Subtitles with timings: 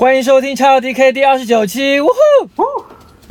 [0.00, 2.06] 欢迎收听超 DK 第二十九期，呜
[2.56, 2.64] 呼！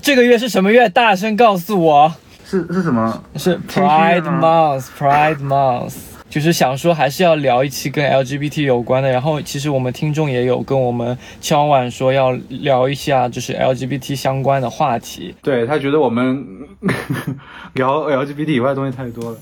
[0.04, 0.88] 这个月是什么月？
[0.88, 2.14] 大声告诉我！
[2.46, 3.24] 是是什么？
[3.38, 5.96] 是 Pride Month，Pride Month，
[6.30, 9.10] 就是想说还是要聊一期跟 LGBT 有关的。
[9.10, 15.34] 然后其实我们听众也有跟我们敲碗说要聊一下就是 LGBT 相关的话题。
[15.42, 16.46] 对他觉得我们
[17.74, 19.38] 聊 LGBT 以外的东西太多了。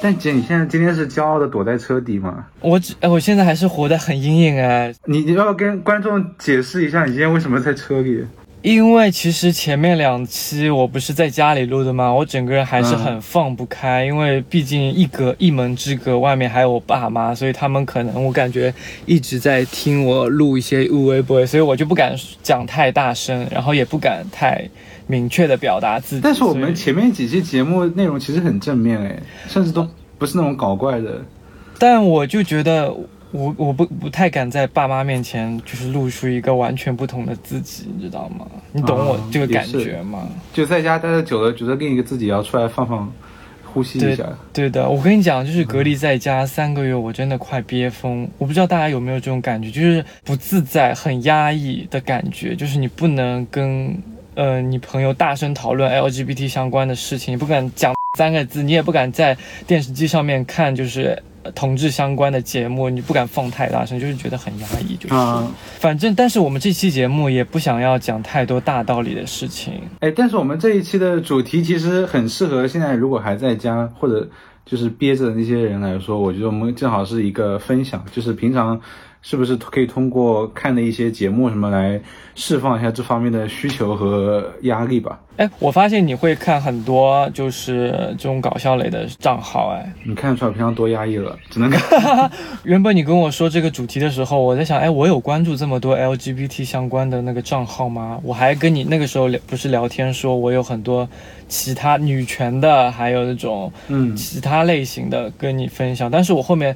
[0.00, 2.46] 但姐，你现在今天是骄傲的躲在车底吗？
[2.60, 8.24] 我只哎，我现在还是活得很阴影哎，你你要跟观众解释一下，你今天为什么在车里？
[8.60, 12.12] 因为其实前面两期我不是在家里录的吗？
[12.12, 18.74] 我整个人还是很放不开，因为毕竟一隔一门之隔，外面还有我爸妈，所以他们可能我感觉
[19.06, 24.68] 一直在听我录一些无微博，所以我就不敢讲太大声，然后也不敢太
[25.08, 26.22] 明确的表达自己。
[26.22, 29.84] 但是我们前面几期节目内容其实很正面哎，甚至都
[30.16, 31.20] 不是那种搞怪的。
[31.80, 32.94] 但我就觉得
[33.30, 38.46] 我我不不太敢在爸妈面前就是露出一个完全不同的自己，你知道吗？
[38.72, 40.28] 你懂我啊这个感觉吗？
[40.52, 43.12] 就在家待的久了，觉得另一个自己要出来放放，
[43.64, 44.24] 呼吸一下。
[44.52, 48.28] 对的，我跟你讲，就是隔离在家三个月，我真的快憋疯。
[48.38, 53.94] 我不知道大家有没有这种感觉，就是不自在、很压抑的感觉，就是你不能跟
[54.38, 59.36] 呃你朋友大声讨论 LGBT 相关的事情，你不敢讲三个字，你也不敢在
[59.66, 65.14] 电视机上面看就是呃同志相关的节目，你不敢放太大声，就是觉得很压抑，就是。
[65.16, 69.74] 啊，反正，但是我们这期节目也不想要讲太多大道理的事情。
[69.98, 74.30] 哎，但是我们这一期的主题其实很适合现在如果还在家或者
[74.64, 78.80] 就是憋着的那些人来说，我觉得我们正好是一个分享，就是平常
[79.28, 82.00] 是不是可以通过看的一些节目什么来
[82.34, 85.20] 释放一下这方面的需求和压力吧。
[85.36, 92.30] 哎，我发现你会看很多就是这种搞笑类的账号，哎，你看得出来我平常多压抑了，只能看。
[92.64, 98.18] 原本你跟我说这个主题的时候，我在想，哎，我有关注这么多 LGBT 相关的那个账号吗？
[98.22, 101.06] 我还跟你那个时候聊不是聊天说，我有很多
[101.48, 106.74] 其他女权的，还有那种嗯，其他类型的跟你分享，但是我后面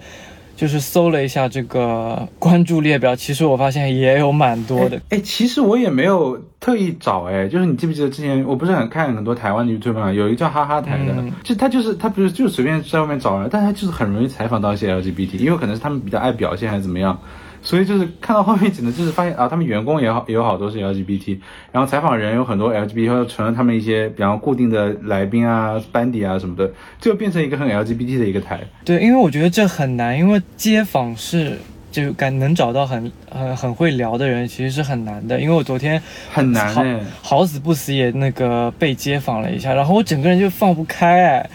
[0.63, 5.03] 就是搜了一下这个关注列表，其实我发现也有蛮多的。
[5.09, 17.19] 哎，其实我也没有特意找，哎，就是你记不记得之前我不是很看很多台湾的 YouTube 嘛，有一个叫哈哈台的，嗯就他就是他不是就随便在外面找人，但他就是很容易采访到一些 LGBT，因为可能是他们比较爱表现还是怎么样，
[17.63, 21.39] 所以就是看到后面只能就是发现啊，他们员工也好也有好多是 LGBT，
[21.71, 26.69] 然后采访人有很多 LGBT，成了他们一些比方固定的来宾啊、班底啊什么的，
[27.01, 28.61] 就变成一个很 LGBT 的一个台。
[28.85, 31.57] 对，因为我觉得这很难，因为街访是
[31.91, 35.41] 就感能找到很很很会聊的人，其实是很难的。
[35.41, 36.03] 因为我昨天
[36.33, 41.51] 很难好死不死也那个被街访了一下，然后我整个人就放不开哎。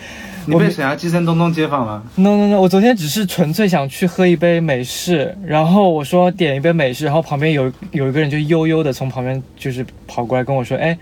[0.48, 10.98] 你被沈阳寄生东东街访了？no no no，我昨天只是纯粹想去喝一杯美式，然后我说点一杯美式，然后旁边有有一个人就悠悠的从旁边就是跑过来跟我说，哎。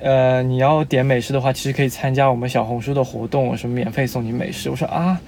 [0.00, 4.68] 呃，你要点美式的话，其实可以参加我们小红书的活动，什么免费送你美式。
[4.68, 5.18] 我说啊，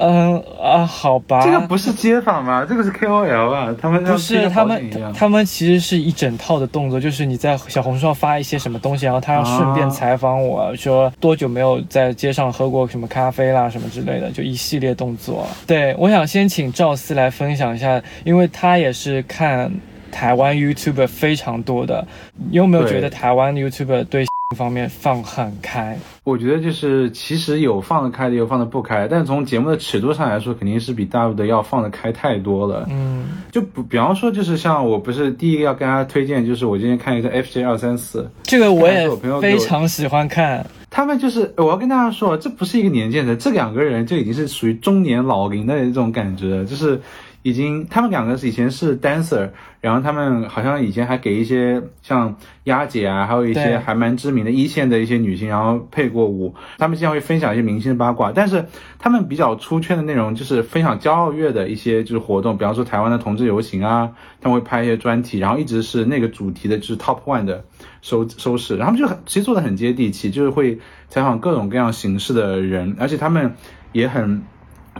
[0.00, 1.42] 嗯啊，好吧。
[1.44, 2.64] 这个不是街访吗？
[2.68, 3.74] 这个是 KOL 吧？
[3.80, 15.46] 他们不是他们他们其实是一整套的动作，就是你在小红书上发一些什么东西，然后他要顺便啊采访我说多久没有在街上喝过什么咖啡啦什么之类的，就一系列动作。
[15.66, 19.70] 对，我想先请赵思来分享一下，因为他也是看
[20.12, 24.26] 台湾 YouTuber 非常多的，你有没有觉得台湾 YouTuber 对
[24.56, 25.98] 方面放很开？
[26.24, 32.86] 我觉得就是其实有放得开的，有放得不开，但从节目的尺度上来说，肯定是比大陆的要放得开太多了。
[32.90, 39.06] 嗯就比比方说，就是像我不是第一个要跟大家推荐，就是我今天看一个 FJ 二三四，这个我也
[39.42, 40.64] 非常喜欢看。
[40.88, 46.98] 他们就是我要跟大家说，这不是一个年轻人，这两个人就已经是属于中年老龄的这种感觉，就是
[47.42, 49.50] 已经他们两个是以前是 dancer，
[49.80, 56.54] 然后他们好像以前还给一些像丫姐啊，还有一些还蛮知名的一线的一些女星，然后配过舞。
[56.78, 58.66] 他们经常会分享一些明星的八卦，但是
[58.98, 64.10] 他们比较出圈的内容就是分享骄傲月的一些就是活动，比方说台湾的同志游行啊，
[64.40, 67.64] 他们会拍一些专题，然后一直是那个主题的就是 top one 的
[68.02, 70.78] 收收视，然后他们就很其实做的很接地气，就是会
[71.08, 73.54] 采访各种各样形式的人，而且他们
[73.92, 74.42] 也很。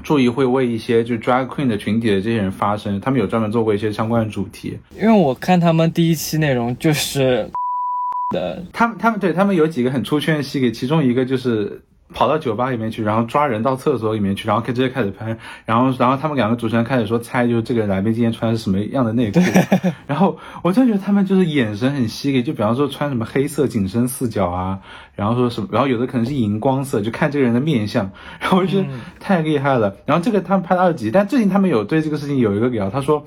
[0.02, 4.78] 注意会为一些就 drag queen 的群体的这些人发声，他们有专门做过一些相关的主题。
[4.94, 7.50] 因为我看他们第一期内容就是
[8.34, 11.82] 的，他们他们对他们有几个很出圈的系列，其中一个就是
[12.14, 19.40] 跑到酒吧里面去，然后抓人到厕所里面去，然后直接开始拍，然后然后他们两个主持人开始说猜，就是这个来宾今天穿的是什么样的内裤，
[20.06, 24.80] 然后我真的觉得他们就是眼神很犀利，就比方说穿什么黑色紧身四角啊，
[25.14, 28.10] 然后说什么，然后有的可能是荧光色，就看这个人的面相，
[28.40, 28.88] 然后我就觉得
[29.20, 29.94] 太厉害了。
[30.06, 33.22] 然后这个他们拍了二集，但最近他们有对这个事情有一个聊，他说，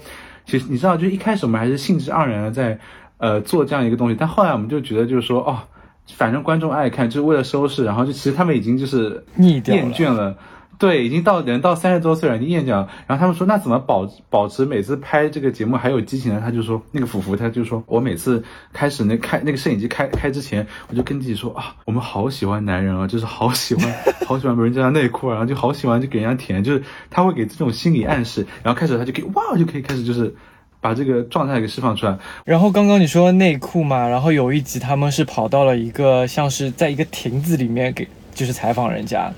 [0.45, 2.79] 其实你知道，就一开始我们还是兴致盎然的在
[3.17, 5.59] 呃做这样一个东西，但后来我们就觉得就是说哦。
[6.15, 10.37] 反正观众爱看，就是为了收视，然后就其实他们已经就是腻厌倦了，
[10.77, 12.89] 对，已经到人到三十多岁了，已经厌倦了。
[13.07, 16.41] 然后他们说，那怎么保保持每次拍这个节目还有激情呢？
[16.43, 18.43] 他就说，那个福福他就说我每次
[18.73, 23.93] 开始那开那个摄影机开开之前，我就跟自己说啊，我们好喜欢男人啊，就是好喜欢
[24.25, 30.35] 好喜欢别人家内裤，然后就好喜欢就给人家舔，就是他会给这种心理暗示，然后开始他就可以哇就可以开始就是。
[30.81, 32.17] 把这个状态给释放出来。
[32.43, 39.31] 然后刚刚你说内裤嘛，然后有一集他们是跑到了一个像是在一个亭子里面给就是采访人家，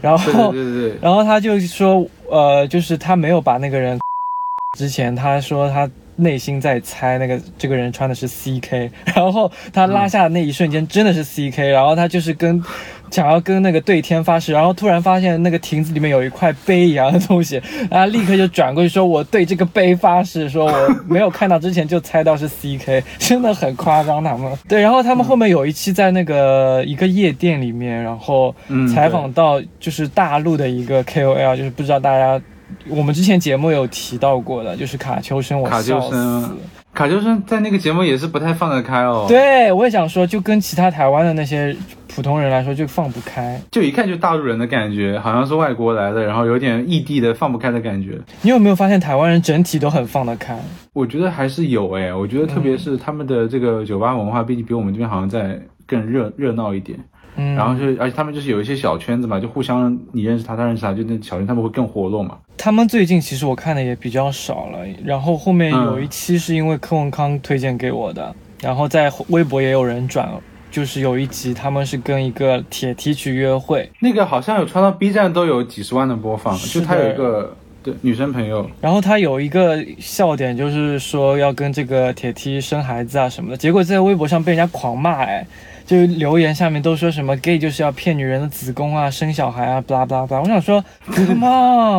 [0.00, 3.98] 然后对对对，然后他就说呃，就是他没有把那个人
[4.78, 12.62] 之前他说他内心在猜那个这个人穿的是 CK， 然后他拉下的那一瞬间真的是 CK，然后他就是跟。
[13.10, 28.52] 想要跟那个对天发誓，然后突然发现那个亭子里面有一块碑一样的东西， 然后立刻就转过去说：“我对这个碑发誓，说我没有看到之前就猜到是 C K， 真的很夸张。”他们对，然后他们后面有一期在那个一个夜店里面，然后
[28.92, 32.42] 采访到就是大陆的一个 K O L，就是不知道大家
[32.88, 36.48] 我们之前节目有提到过的，就是卡秋生，我笑死。
[36.92, 39.26] 卡秋生在那个节目也是不太放得开哦。
[39.28, 41.74] 对，我也想说，就跟其他台湾的那些
[42.06, 48.16] 普通人来说，就放不开，就一看就大陆人的感觉，好像是外国来的，然后有点异地的放不开的感觉。
[48.42, 50.56] 你有没有发现台湾人整体都很放得开？
[50.92, 56.96] 我觉得还是有哎，我觉得特别是他们的这个酒吧文化，毕竟比我们这边好像在更热热闹一点。
[57.36, 62.38] 嗯，然后就，而且他们就是有一些小圈子嘛，就互相你认识他，他认识他，就那小圈他们会更活络嘛。
[62.56, 70.30] 他们最近其实我看的也比较少了，然后后面有一期是因为柯文康推荐给我的，然后在微博也有人转，
[70.70, 85.44] 就是有一集他们是跟一个铁梯去约会，那个好像有传到 B 站都有几十万的播放，就他有一个对女生朋友，然后他有一个笑点就是说要跟这个铁梯生孩子啊什么的，结果在微博上被人家狂骂哎。
[85.86, 90.40] 就留言下面都说什么 gay 就是要骗女人的子宫啊，生小孩啊，blah blah blah。
[90.40, 90.82] 我想说
[91.12, 91.46] ，come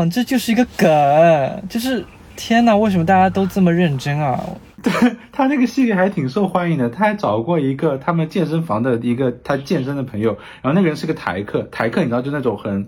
[0.03, 2.03] on，这就是一个梗，就是
[2.35, 4.43] 天哪，为什么大家都这么认真啊？
[4.81, 4.91] 对
[5.31, 12.87] 他那个系列还挺受欢迎的，他还找过一个他们健身房的一个他健身的朋友，然后那个人是个台客，台客你知道就那种很，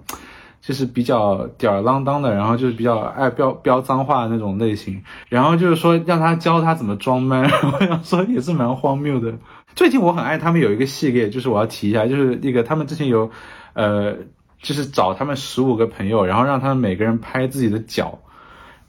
[0.62, 9.34] 就是比较吊儿郎当的，然后就是比较爱飙飙脏话的那种类型，然后就是说让他教他怎么装 man， 我想说也是蛮荒谬的。
[9.78, 13.30] 最近我很爱他们有一个系列，就是我要提一下，就是那个他们之前有，
[13.74, 14.16] 呃，
[14.60, 18.18] 就是找他们十五个朋友，然后让他们每个人拍自己的脚，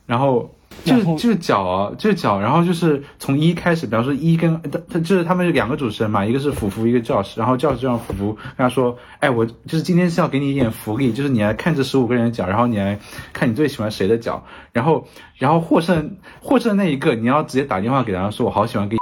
[0.07, 0.51] 然后
[0.87, 12.99] 就就是脚啊，就是脚，然后就是从一开始，比方说一跟他他就是他们是两个主持人嘛，一个是福福，一个教师，然后教师就让福福跟他说，哎，我就是今天是要给你一点福利，就是你来看这十五个人的脚，然后你来
[13.35, 14.43] 看你最喜欢谁的脚，
[14.73, 15.07] 然后
[15.37, 18.97] 然后获胜获胜那一个，你要直接打电话给他说，我好喜欢给。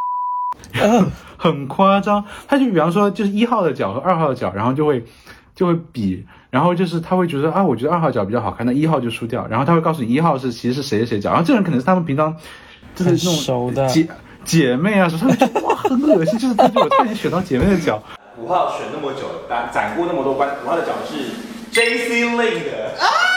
[1.37, 5.05] 很夸张，他就比方说，就是一号的脚和二号的脚，然后就会
[5.55, 12.35] 就会比，然后就是他会觉得啊，我觉得二号脚比较好看，那一号就输掉，然后他会告诉你一号是其实是谁谁脚，然后这人可能是他们平常
[12.95, 14.09] 就是那种 熟的姐
[14.45, 18.03] 姐妹啊，说他哇很恶心，就是他就我差点选到姐妹的脚。
[18.39, 21.17] 五号选那么久，攒攒过那么多关，五号的脚是
[21.71, 23.36] J C Lin 的。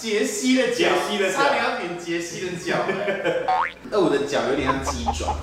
[0.00, 0.86] 杰西的脚，
[1.34, 2.76] 差点要点杰西的脚。
[3.90, 5.34] 那我的脚有点像鸡爪，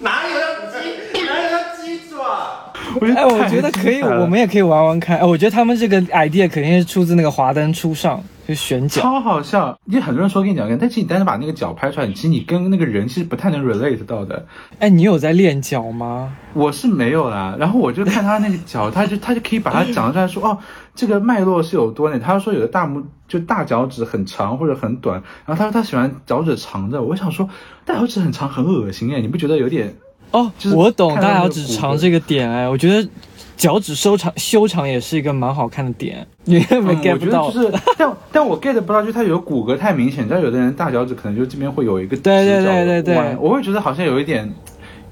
[0.00, 1.22] 哪有像鸡？
[1.24, 2.72] 哪有像鸡爪？
[3.14, 5.18] 哎，我觉得可以，我们也可以玩玩看。
[5.18, 8.20] 哎，我觉得他们这个 idea 肯定是出自那个华灯初上。
[8.48, 14.42] 就选角超好笑，你很多人说跟你讲但其实你单是把那个脚拍出来，其实你跟那个人其实不太能 relate 到的。
[14.78, 16.34] 哎，你有在练脚吗？
[16.54, 20.56] 我是没有啦，然后我就看他那个脚，他就他就可以把它讲出来，说哦，
[20.98, 22.18] 这个脉络是有多呢？
[22.18, 27.00] 他说有的大拇就大脚趾很长或者很短，然后他说他喜欢脚趾长的。
[27.00, 27.48] 我想说
[27.84, 29.94] 大脚趾很长很恶心哎，你不觉得有点？
[30.32, 33.08] 哦，我懂大脚趾长这个点哎，我觉得。
[33.56, 37.50] 脚趾收长修长也是一个蛮好看的点，你没 get 不到？
[37.50, 40.22] 就是，但但我 get 不到，就是它有骨骼太明显。
[40.22, 44.48] 你知道，有的人大脚趾可能就这边会有一个对对对对对，我会觉得好像有一点，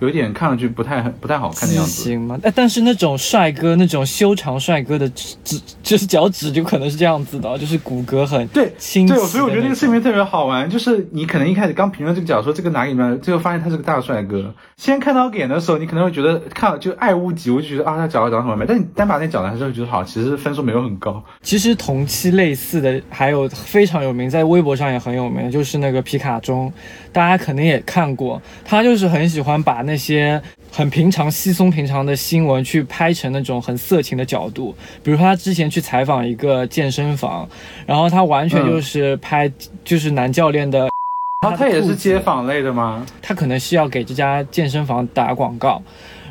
[0.00, 1.90] 有点看上去不太不太好看的样子。
[1.90, 2.38] 行吗？
[2.42, 14.54] 哎，但是那种帅哥，那种修长帅哥的指指，就是脚趾就可能是这样子的，就是骨骼很对清对，所以我觉得这个视频特别好玩，就是你可能一开始刚评论这个角说这个哪里面，最后发现他是个大帅哥。
[14.76, 21.22] 先看到脸的时候，你可能会觉得看就爱屋及乌，就觉得啊他脚长得很完美，但你单把那脚拿下之后，觉得好，其实分数没有很高。
[21.42, 26.70] 其实同期类似的还有非常有名，在微博上也很有名，就是那个皮卡中，
[27.12, 28.40] 大家肯定也看过。
[28.64, 30.40] 他就是很喜欢把那些
[30.70, 34.74] 很平常、稀松平常的新闻去拍成那种很色情的角度。
[35.02, 37.48] 比如说他之前去采访一个健身房，
[37.86, 39.50] 然后他完全就是拍
[39.84, 40.88] 就是男教练的。
[41.42, 43.06] 然后他也是街访类的吗？
[43.22, 45.80] 他可能是要给这家健身房打广告，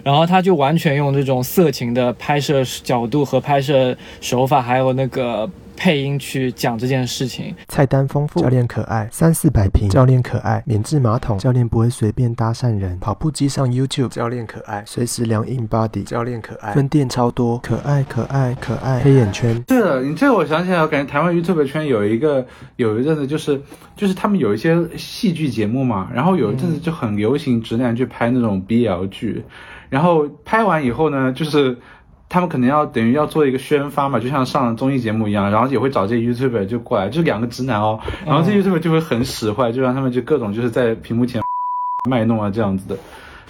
[0.04, 7.56] 然后他就完全用这种色情的拍摄角度和拍摄手法，还有那个配音去讲这件事情。
[7.68, 22.46] 菜单丰富，教练可爱，三四百平，教练可爱，免治马桶，教练不会随便搭讪人，跑步机上 YouTube，教练可爱，随时量 in body，教练可爱，分店超多，可爱可爱可爱，黑眼圈，对了，你这个我想起来，我感觉台湾 YouTube 圈有一个
[22.78, 23.62] 有一阵子就是
[23.96, 29.44] 就是他们有一些戏剧节目嘛，然后有一阵子就很流行直男去拍那种 BL 剧，
[29.90, 31.78] 然后拍完以后呢，就是
[32.36, 41.42] 他们可能要等于要做一个宣发嘛，就像上综艺节目一样，然后也会找这些 YouTuber 就过来，就是两个直男哦，然后这些 YouTuber 就会很使坏，就让他们就各种就是在屏幕前
[42.10, 42.98] 卖弄啊这样子的。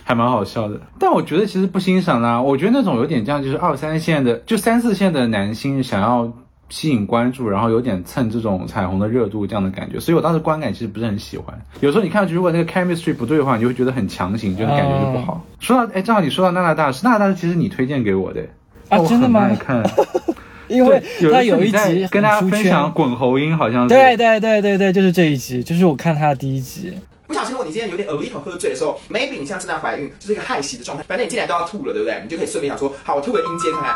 [0.07, 2.39] 还蛮好笑的，但我觉得其实不欣赏啦。
[2.39, 6.31] 我觉得那种有点这样，就是二三线的，就三四线的男星想要
[6.69, 11.59] 吸引关注，然后有点蹭这种彩虹的热度这样的感觉，所以我当时观感其实不是很喜欢。
[11.79, 15.43] 有时候你看上去，如果那个 chemistry 不对的话，你就会觉得很强行，就是感觉就不好。
[15.59, 18.47] 说到哎，正好你说到娜娜大师，娜娜大师其实你推荐给我的
[18.89, 19.83] 啊真的吗爱看，
[20.67, 21.01] 因为
[21.31, 26.93] 他有一集跟大家分享滚喉音，好像是对对对对对，就是这一集，就是我看他的第一集。
[27.27, 32.19] 不小心，如果你今天有点 a little 喝醉的时候，maybe 你现在正在怀孕，就是一个害喜的状态，反正你进来都要吐了，对不对？
[32.23, 33.95] 你就可以顺便想说，好，我吐个音阶看看。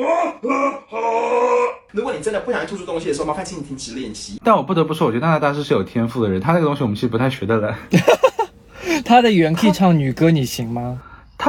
[1.92, 4.40] 如果你真的不小心吐出东西的时候，麻烦请你停止练习。
[4.42, 7.76] 但我不得不说，我觉得娜娜大师是有天赋的人，他那个东西我们其实不太学得来。
[9.04, 10.98] 他的原 key 唱女歌，你行吗？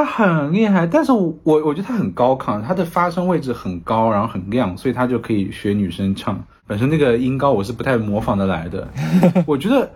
[0.04, 6.44] 他很厉害，但是我我我觉得他很高亢，他的发声位置很高，然后很亮，所以他就可以学女生唱。
[6.66, 8.88] 本身那个音高我是不太模仿得来的，
[9.46, 9.90] 我觉得。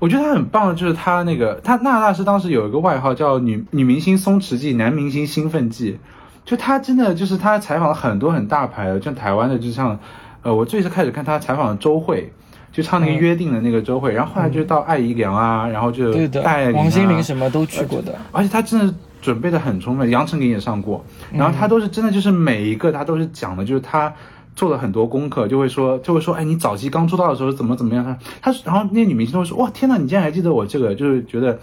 [0.00, 5.98] 我觉得他很棒的就是他那个，他娜娜是当时有一个外号叫女女明星松弛剂，男明星兴奋剂，
[6.46, 9.98] 就他真的就是他采访了很多很大牌的，像台湾的，就像，
[10.40, 12.32] 呃，我最是开始看他采访的周慧，
[12.72, 18.14] 就唱那个嗯约定的那个周慧，然后后来就到艾怡良啊，然后就对的戴爱玲啊王心凌什么都去过的。
[18.32, 24.12] 而且他真的准备的很充分，杨丞琳也上过，然后他都是真的就是每一个他都是讲的，就是他
[24.56, 28.04] 做了很多功课，就会说就会说，哎，你早期刚出道的时候怎么怎么样，
[28.42, 31.58] 他他然后那些女明星都会说，哇，天呐，你竟然还记得我这个，就是觉得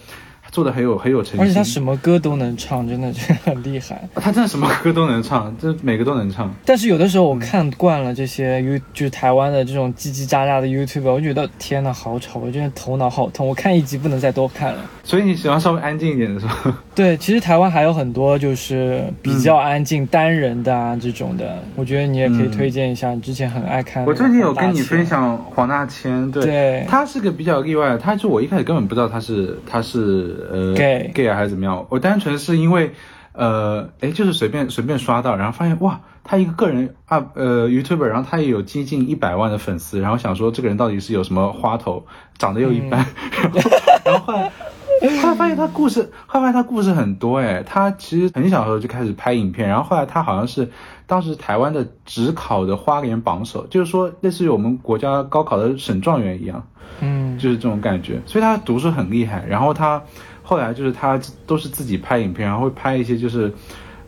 [0.52, 4.08] 做的很有很有诚心，而且他什么歌都能唱，真的是很厉害。
[4.16, 6.54] 他真的什么歌都能唱，这每个都能唱。
[6.66, 13.48] 但是有的时候我看惯了这些 You 就是台湾的这种叽叽喳喳的 YouTube，我就觉得天呐，好吵，我觉得头脑好痛。
[13.48, 14.80] 我看一集不能再多看了。
[15.04, 16.84] 所以你喜欢稍微安静一点的是吧？
[16.96, 23.14] 对，其实台湾还有很多就是比较安静、单人的啊这种的，我觉得你也可以推荐一下。
[23.14, 32.92] 你之前很爱看我最近有跟你分享黄大千，对，对他是个比较例外的，他就我一开始根本不知道他是他是呃 Gay gay 啊还是怎么样，我单纯是因为
[33.34, 42.06] 呃哎就是随便随便刷到，然后发现哇他一个个人啊呃 YouTuber，然后他也有接近一百万的粉丝，然后想说这个人到底是有什么花头，
[42.38, 43.06] 长得又一般，
[43.42, 43.70] 然后
[44.06, 44.52] 然后后来。
[45.22, 50.70] 后来发现他故事，后来发现他故事很多哎，他其实很小的时候就开始拍影片，然后后来他好像是
[51.06, 56.68] 当时台湾的职考的花莲榜首，就是说类似于我们国家高考的省状元一样，
[57.02, 59.46] 嗯，就是这种感觉，所以他读书很厉害。
[59.48, 60.02] 然后他
[60.44, 63.54] 后来就是他都是自己拍影片，然后会拍一些就是，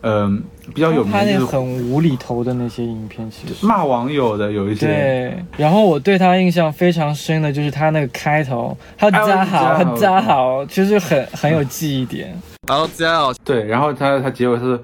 [0.02, 0.42] 嗯、
[0.74, 5.44] 比较有名他那的就是很无厘头的那些影片，其实骂网友的有一些，对。
[5.56, 12.34] 然后我对他印象非常深的就是他那个开头，他加好，他我知道家好，其实很很有记忆点。
[12.68, 14.78] 好，这样对，然后他他结尾是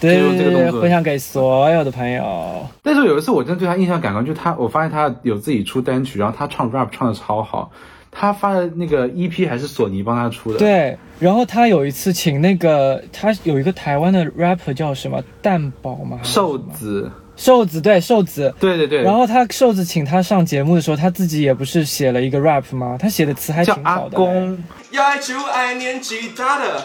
[0.00, 2.66] 对对对分享给所有的朋友。
[2.82, 7.70] 那时候有一次，我真的对他印象感官，就他，我发现他有自己出单曲，然后他唱 rap 唱的超好。
[8.14, 16.20] 他发的那个 EP 还是索尼帮他出的，，对，然后他有一次请那个，他有一个台湾的 rapper 叫什么蛋宝吗？
[16.22, 18.54] 瘦子，瘦子，对瘦子。
[18.60, 22.98] 对对对，然后他瘦子请他上节目的时候，他自己也不是写了一个 rap 吗？
[23.00, 24.16] 他写的词还挺好的。
[24.16, 26.84] 公，要爱就爱年纪大的，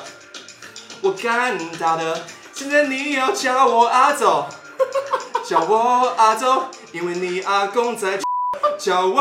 [1.01, 2.21] 我干大的。
[2.53, 4.47] 现在你要叫我阿走，
[5.45, 8.17] 叫我阿走，因为你阿公在。
[8.79, 9.15] 叫我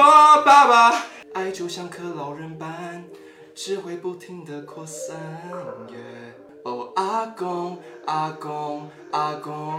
[0.45, 1.05] 爸爸，
[1.37, 3.05] 爱就像颗老人斑，
[3.55, 5.15] 只会不停的扩散。
[6.65, 7.77] 哦，阿公，
[8.07, 9.75] 阿公，阿公。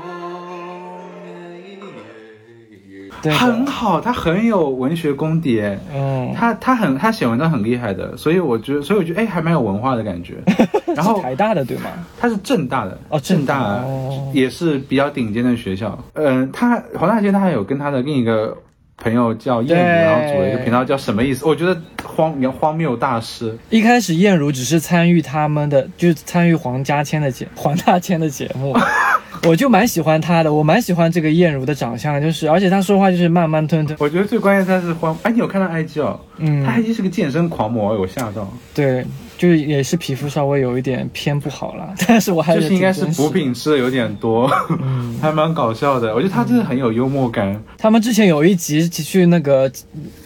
[3.24, 10.36] 很好，他很有文学功底，哎嗯，他他很他写文章很厉害的，所以我觉得，所以我觉得哎还蛮有文化的感觉。
[10.96, 11.90] 然后台大的对吗？
[12.20, 15.98] 他是正大的哦正大正大哦也是比较顶尖的学校。
[16.14, 18.56] 嗯、他黄大仙他还有跟他的另一个
[18.98, 21.46] 朋友叫燕如，然后组了一个频道叫什么意思？
[21.46, 23.56] 我觉得荒荒谬大师。
[23.70, 28.76] 一开始燕如只是参与他们的，就是参与黄家千的节黄大千的节目，
[29.48, 36.20] 我就蛮喜欢他的，我蛮喜欢这个燕如的长相，就是而且他说话就是慢慢吞吞，我觉得最关键他是荒，哎，你有看到 IG 哦？
[36.38, 38.52] 嗯他 IG 是个健身狂魔，我吓到。
[38.74, 39.06] 对，
[39.38, 44.48] 就是也是皮肤稍微有一点偏不好了， 但是我还就是应该是补品吃的有点多，
[45.22, 46.14] 还蛮搞笑的。
[46.14, 47.62] 我觉得他真的很有幽默感。
[47.78, 49.72] 他们之前有一集去那个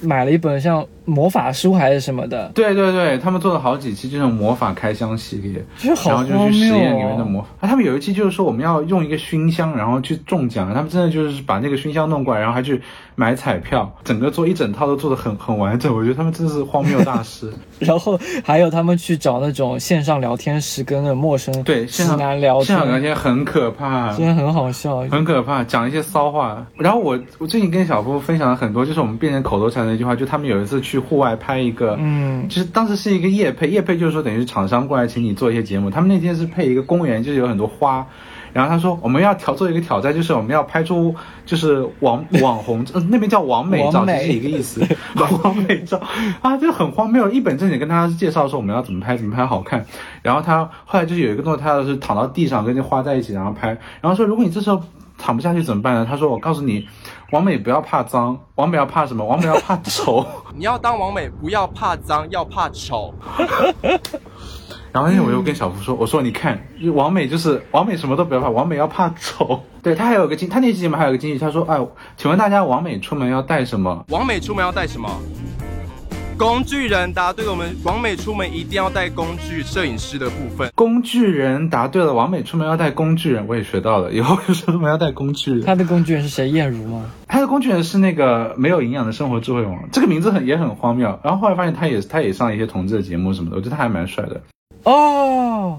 [0.01, 7.25] 买了一本像魔法书还是什么的，对对对，他们做了好几期这种魔法开箱系列，然后就去实验里面的哦。
[7.25, 7.48] 魔法。
[7.60, 10.74] 啊，他们有一期就是说我们要用一个熏香，然后去中奖。
[10.74, 12.81] 他们真的就是把那个熏香弄过来，然后还去
[13.15, 15.96] 买彩票，整个做一整套都做的很很完整。
[15.96, 17.51] 我觉得他们真的是荒谬大师。
[17.79, 25.00] 然后还有他们去找那种线上聊天室跟那陌生对，直现场男聊现场聊天，天很可怕，真的很好笑。
[25.10, 26.65] 很可怕，讲一些骚话。
[26.77, 38.05] 然后我我最近跟小夫分享了很多，就是我们变成口头禅的一句话，就他们有一次去户外拍一个，嗯就是当时是一个夜配，夜配就是说等于是厂商过来请你做一些节目，他们那天是配一个公园，就是有很多花。
[38.53, 46.01] 然后他说我们要挑做一个挑战，就是我们要拍出就是网 网红，呃那边叫网美照，其实是一个意思， 网美照
[46.41, 47.29] 啊，就很荒谬。
[47.29, 49.86] 一本正经跟大家介绍说我们要怎么拍，怎么拍好看。
[50.21, 53.69] 然后他后来就是有一个动作，他是躺到地上跟这花在一起，然后拍，
[54.01, 54.83] 然后说如果你这时候
[55.17, 56.05] 躺不下去怎么办呢？
[56.10, 56.86] 他说我告诉你，
[57.31, 59.25] 王美不要怕脏，王美要怕什么？
[59.25, 60.25] 王美要怕丑。
[60.53, 63.13] 你要当王美，不要怕脏，要怕丑。
[64.91, 69.63] 然后那天我又跟小福说，我说你看，就是王美就是王美什么都不要怕，王美要怕丑。
[69.81, 71.79] 对他还有个经，他那期节目还有个经历，他说，哎，
[72.17, 74.05] 请问大家王美出门要带什么？
[74.09, 75.09] 王美出门要带什么？
[76.41, 80.71] 工具人答对了，我们王美出门一定要带工具，摄影师的部分。
[80.74, 85.62] 工具人答对了，王美出门要带工具人，我也学到了，以后就说出门要带工具人。
[85.62, 86.50] 他的工具人是谁？
[86.50, 87.12] 燕如吗？
[87.27, 91.19] 他的工具人是那个没有营养的生活智慧王，这个名字很也很荒谬。
[91.24, 94.41] 然后后来发现他也他也上一些同志的节目什么的，我觉得他还蛮帅的。
[94.86, 95.77] 哦，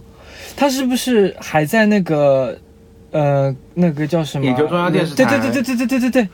[0.57, 2.57] 他是不是还在那个
[3.11, 4.45] 呃那个叫什么？
[4.45, 6.29] 研究中央电视台对对对对对对对对对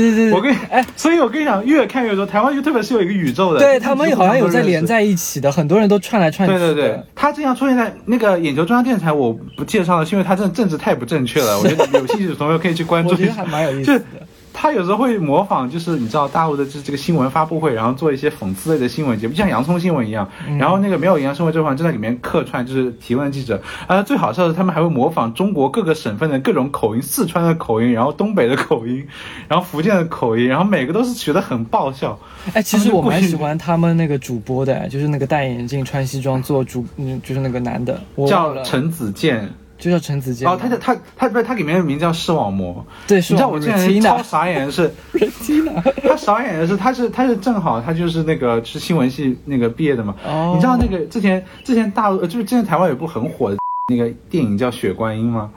[0.00, 0.32] 对对对。
[0.32, 4.86] 我跟你哎，所以我跟你讲，越看越多，台湾 YouTube 是有一个宇宙的，对他们好像有在连连。
[4.86, 6.54] 在一起的，很多人都串来串去。
[6.54, 11.58] 对对对，他经常出现在那个眼球中央电视台，我不介绍了，是因为他真的政治太不正确了。
[11.58, 13.52] 我觉得有兴趣的朋友可以去关注一下 我觉得还。
[13.52, 14.04] 蛮有意思的。
[14.52, 20.28] 他有时候会模仿，就是你知道大陆的就是这个新闻发布会，然后做一些讽刺类的新闻节目，就像洋葱新闻一样。
[20.46, 23.60] 嗯然后那个没有营养生活这环就在里面客串，就是提问记者。
[23.86, 29.06] 啊，最好笑的是他们还会模仿中国各个省份的各种口音，四川的口音，然后东北的口音，
[29.48, 32.18] 然后福建的口音，然后每个都是学的很爆笑。
[32.52, 39.48] 哎，其实我蛮喜欢他们那个主播的，就是那个戴眼镜、穿西装做主，嗯，就是那个男的，我，叫陈子健，
[39.82, 42.86] 就叫陈子健哦，他叫他他不是他里面的名字叫视网膜。
[43.08, 44.94] 对，你知道我之前超傻眼的是
[46.08, 50.14] 他傻眼的是，他是他是正好他就是那个是新闻系那个毕业的嘛。
[50.24, 53.56] 哦你知道那个之前之前大陆呃就是之前台湾有一部很火的
[53.90, 55.50] 那个电影叫《血观音》吗？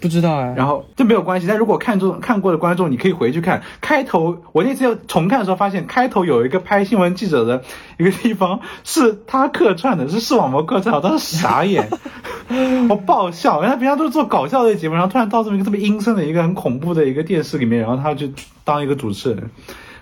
[0.00, 0.54] 不知道哎。
[0.56, 4.38] 然后这没有关系，但如果看中看过的观众，你可以回去看开头。
[4.52, 7.62] 我那次要重看的时候，发现开头有一个拍新闻记者的
[7.98, 11.88] 一个地方是他客串的，是视网膜客串，我当时傻眼，
[12.90, 18.26] 我爆笑，因为他平常都是做搞笑类节目，然后突然到这么一个特别阴森的一个很恐怖的一个电视里面，然后他就
[18.64, 19.50] 当一个主持人，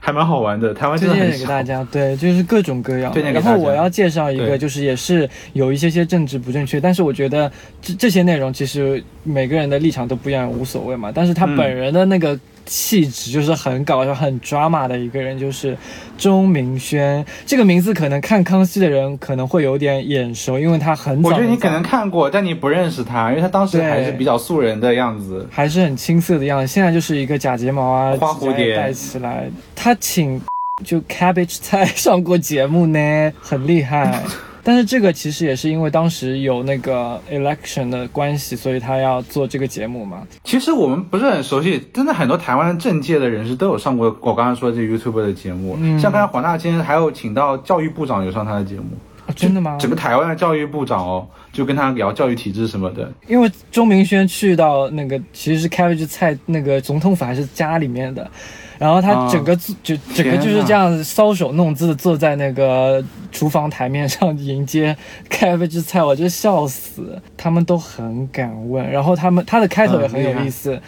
[0.01, 0.73] 还蛮好玩的。
[0.73, 1.41] 台湾推荐真的很。
[1.41, 7.51] 给大家，对，就是各种各样然后我要介绍一个，就是也是有一些些政治不正确，但是我觉得
[7.83, 11.13] 这这些内容其实每个人的立场都不一样，无所谓嘛。
[11.15, 15.77] 但是他嗯本人的那个气质就是很搞笑、很 drama 的一个人，就是
[16.17, 17.25] 钟明轩。
[17.47, 25.49] 这个名字可能看康熙的人可能会有点眼熟，因为他很早我觉得你可能看过，但你不认识他，因为他当时还是比较素人的样子。
[25.51, 29.51] 还是很青涩的样子，现在就是一个假睫毛啊，花蝴蝶戴起来。
[29.75, 30.41] 他请
[30.85, 34.23] 就 Cabbage 菜上过节目呢，很厉害。
[34.69, 40.29] 但是这个其实也是因为当时有那个 election 的关系，所以他要做这个节目嘛。
[40.45, 48.91] 其实我们不是很熟悉，真的很多台湾政界的人士都有上过我刚刚说的这 YouTube 的节目，嗯像刚才黄大千还有请到教育部长有上他的节目，
[49.27, 49.79] 啊、真的吗？
[49.81, 53.11] 整个台湾的教育部长哦，就跟他聊教育体制什么的。
[53.27, 58.31] 因为钟明轩去到那个其实是 Cabbage 菜那个总统府还是家里面的，
[58.79, 64.97] 然后他啊整个坐就整个就是这样搔首弄姿的坐在那个厨房台面上迎接
[65.29, 67.21] cabbage 菜，我就笑死。
[67.37, 70.81] 他们都很敢问，然后他们他的开头也很有意思。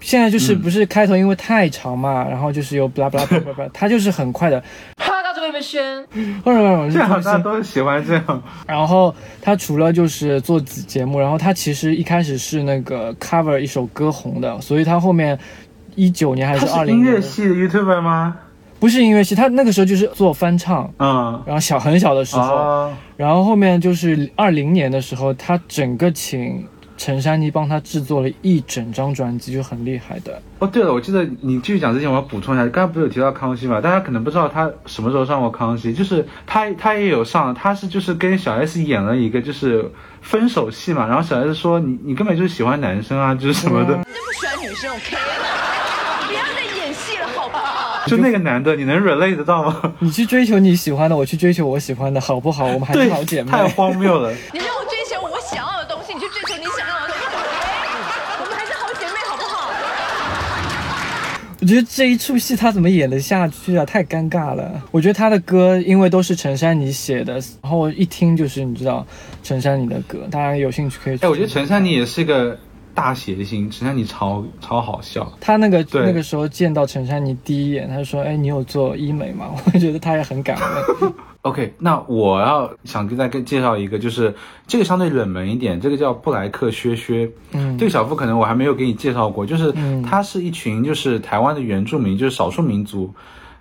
[0.00, 4.58] 现在就是不是开头因为太长嘛，然后就是有 blah blah blah blah blah， 他就是很快的，
[4.96, 6.02] 哈到这边宣，
[6.42, 8.42] 或者或者这样是大家都喜欢这样。
[8.66, 15.38] 然后他除了就是做节目，然后他其实一开始是那个 cover 一首歌红的，所以他后面
[16.00, 18.36] 一九年还他是二零是音乐年，系的 YouTuber 吗？
[18.78, 30.40] 不是音乐系，他那个时候就是做翻唱，嗯，然后小很小的时候，哦，然后后面就是二零年的时候，他整个请陈珊妮帮他制作了一整张专辑，就很厉害的。
[30.60, 33.82] 哦，对了，我记得你继续讲之前，我要补充一下，刚才不是有提到康熙嘛？
[33.82, 39.90] 大家可能不知道他什么时候上过康熙，就是他他也有上，他是就是跟小 S 演了一个就是
[40.22, 47.99] 分手戏嘛，然后小 S 说你你根本就是喜欢男生啊，就是什么的，就不喜欢女生，OK 了，不要再演戏了，好不好？
[48.10, 49.92] 就那个男的，你能 relate 得到吗？
[50.00, 52.66] 你去追求你喜欢的，我去追求我喜欢的，好不好？
[52.66, 53.50] 我们还是好姐，妹。
[53.50, 54.30] 太荒谬了。
[54.52, 57.22] 你让我追求我想要的东西，你去追求你想要的东西
[58.40, 59.70] 我们还是好姐妹，好不好？
[61.60, 63.84] 我觉得这一出戏他怎么演得下去啊？
[63.84, 64.82] 太尴尬了。
[64.90, 69.06] 我觉得他的歌因为都是陈珊妮写的，然后一听就是你知道
[69.42, 71.26] 陈珊妮的歌，大家有兴趣可以去。
[71.26, 72.58] 哎，我觉得陈珊妮也是个
[73.00, 75.26] 大谐星，陈珊妮超超好笑。
[75.40, 81.10] 他那个那个时候见到陈珊妮第一眼，他就说：“哎，你有做医美吗？” 我觉得他也很感恩。
[81.40, 84.34] OK，那我要想跟大家介绍一个，就是
[84.66, 87.30] 这个相对冷门一点，这个叫布莱克薛薛。
[87.52, 93.10] 嗯这个小夫可能我还没有给你介绍过，就是嗯他是一群就是台湾的原住民，就是少数民族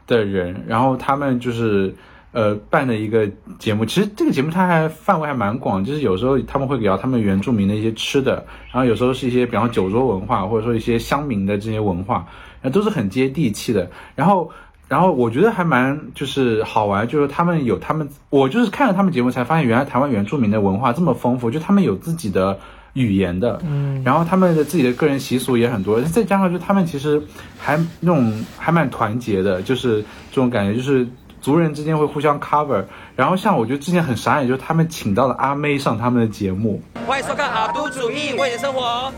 [0.06, 1.96] 的人，然后他们就是
[2.32, 3.86] 呃办的一个节目。
[3.86, 12.28] 其实这个节目它还范围还蛮广，就是有时候他们会聊他们原住民的一些吃的，然后有时候是一些比方说酒桌文化，或者说一些乡民的这些文化，
[12.62, 13.90] 那都是很接地气的。
[14.16, 14.50] 然后
[14.88, 22.60] 然后我觉得还蛮就是好玩，就是他们有他们，我就是看了他们节目才发现，原来台湾原住民的文化这么丰富，就他们有自己的
[22.94, 27.22] 语言的，嗯，然后他们的自己的个人习俗也很多，再加上就他们其实
[27.60, 31.08] 还那种还蛮团结的，就是这种感觉，就是
[31.42, 32.86] 族人之间会互相 cover。
[33.16, 39.12] 然后像我觉得之前很傻眼，就是他们请到了阿妹上他们的节目，欢迎收看《阿都主义为你生活》。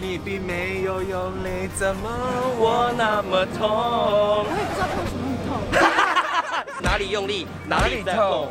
[0.00, 2.08] 你并没有用力，怎么
[2.58, 3.68] 我那么痛？
[3.68, 5.50] 我也不知道痛什么很痛。
[6.82, 8.48] 哪里用力，哪里痛？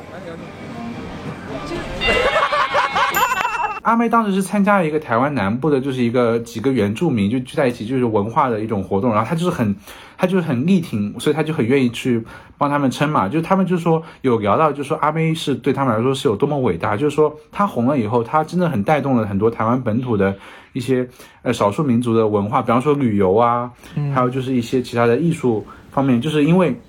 [3.90, 9.10] 阿妹当时是参加了一个台湾南部的，就是一个几个原住民就聚在一起，就是文化的一种活动。
[9.10, 9.76] 然后她就是很，
[10.16, 12.24] 她就是很力挺，所以她就很愿意去
[12.56, 13.28] 帮他们撑嘛。
[13.28, 20.36] 就他们就说有聊到，就说阿妹是对他们来说是有多么伟大，就是说她红了以后，她真的很带动了很多台湾本土的
[20.74, 21.10] 一些
[21.42, 23.72] 呃少数民族的文化，比方说旅游啊，
[24.14, 26.80] 还有就是一些其他的艺术方面，就是因为。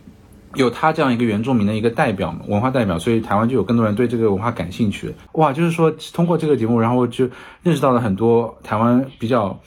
[0.54, 5.14] 有他这样一个原住民的一个代表，文化代表，所以台湾就有更多人对这个文化感兴趣。
[5.32, 7.28] 哇，就是说通过这个节目，然后就
[7.62, 9.58] 认识到了很多台湾比较，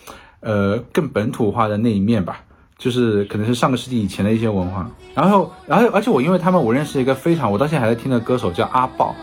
[0.41, 2.41] 呃，更本土化的那一面吧，
[2.78, 4.89] 就是可能是上个世纪以前的一些文化。
[5.13, 9.15] 然后，然后，而且我因为他们，我认识一个非常，我到现在还在听的歌手叫阿豹。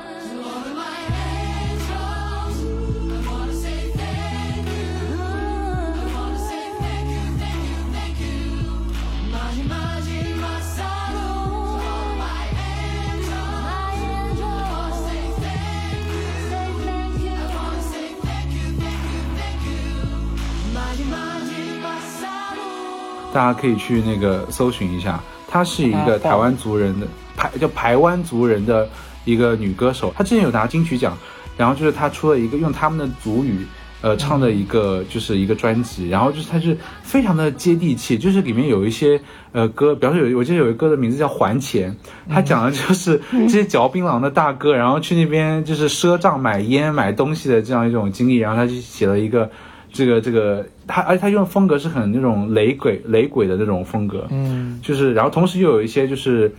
[23.33, 28.89] 大家可以去那个搜寻一下，她是一个台湾族人的排叫台湾族人的
[29.25, 31.17] 一个女歌手，她之前有拿金曲奖，
[31.57, 33.67] 然后就是她出了一个用他们的族语。
[34.03, 39.21] 呃，唱的一个就是一个专辑，然后就是它是非常的接地气，就是里面有一些
[39.53, 41.93] 呃歌，比方说有我记得有一个歌的名字叫《还钱》，
[42.27, 49.51] 它讲的就是这些嚼槟榔的大哥，然后去那边就是赊账买烟买东西的这样一种经历，然后他就写了一个
[49.93, 56.53] 这个这个他，而且他用的风格是很那种雷鬼雷鬼的那种风格，嗯，就是然后同时又有一些就是。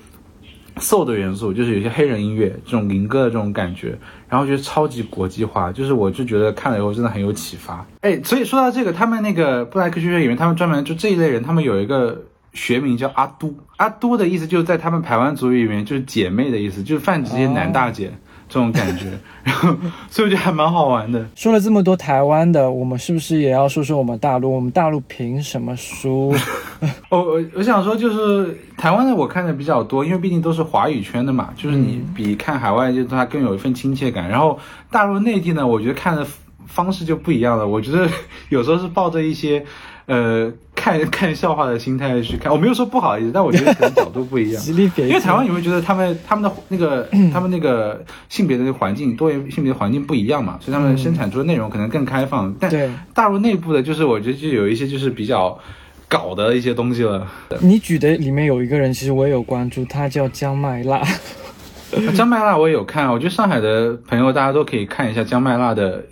[0.77, 3.93] soul 的元素，就是有一些黑人音乐这种民歌的这种感觉，
[4.29, 7.85] 然后觉得超级国际化，就是我就觉得看了以后真的很有启发。
[7.99, 18.09] 哎，所以说到这个，他们那个布莱克学院里面，他们专门就这一类人，他们有一个学名叫阿都，阿都的意思就是在他们排湾族语里面就是姐妹的意思，就是泛指这些男大姐。
[18.51, 19.05] 这种感觉，
[19.43, 19.69] 然后
[20.09, 21.25] 所以我觉得还蛮好玩的。
[21.35, 24.53] 说了这么多台湾的，我们是不是也要说说我们大陆？
[24.53, 26.35] 我们大陆凭什么输？
[27.07, 34.27] 我我我想说，就是台湾的我看的比较多，因为毕竟都是华语圈的嘛，就是你比看海外就它更有一份亲切感。
[34.27, 34.59] 然后
[34.89, 36.27] 大陆内地呢，我觉得看的
[36.65, 37.65] 方式就不一样了。
[37.65, 38.09] 我觉得
[38.49, 39.63] 有时候是抱着一些
[40.05, 44.63] 呃看 看笑话的心态去看，我没有说不好意思，但我觉得可能角度不一样。
[44.97, 52.53] 因为台湾你会觉得他们他们的那个 他们那个性别的那个环境多元性别的环境不一样嘛，所以他们生产出的内容可能更开放。
[52.59, 55.57] 但对大陆内部的，就是我觉得就有一些就是比较
[56.07, 57.27] 搞的一些东西了。
[57.59, 61.01] 你举的里面有一个人，其实我也有关注，他叫姜麦辣。
[62.15, 66.05] 江麦辣我也有看，我觉得上海的朋友大家都可以看一下江麦辣的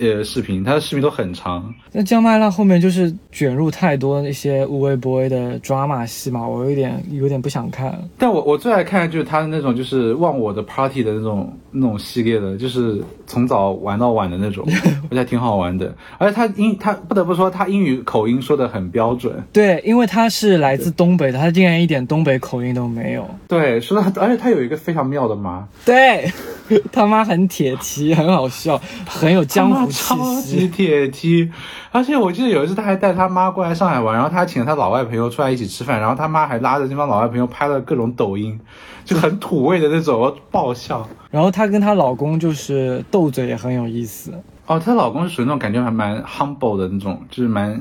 [0.00, 1.72] 呃视频，他的视频都很长。
[1.92, 7.96] 那姜麦浪后面就是卷入太多一些无微不微的抓马戏嘛，我有点有点不想看。
[8.18, 14.64] 但我我最爱看的就是他的那种就是忘我的 party 的那种那种系列的，就是从早玩到晚的那种，
[15.10, 15.94] 我觉得挺好玩的。
[16.18, 23.28] 而且他英他不得不说他英语口音说的很标准，对，因为他是来自东北的，他竟然一点东北口音都没有。
[23.48, 26.30] 对，说的而且他有一个非常妙的妈，对，
[26.90, 30.68] 他妈很铁蹄，很好笑，很有江超级。
[30.68, 31.50] 铁梯，
[31.92, 38.58] 而且我记得有一次他还带他妈过来上海玩，然后他请了他老外朋友出来一起吃饭，然后他妈还拉着这帮老外朋友拍了各种抖音，
[39.04, 41.06] 就很土味的那种，我爆笑。
[41.30, 44.32] 然后她跟她老公就是斗嘴也很有意思。
[44.66, 47.80] 哦，她老公是属于那种感觉还蛮 humble 的那种，就是蛮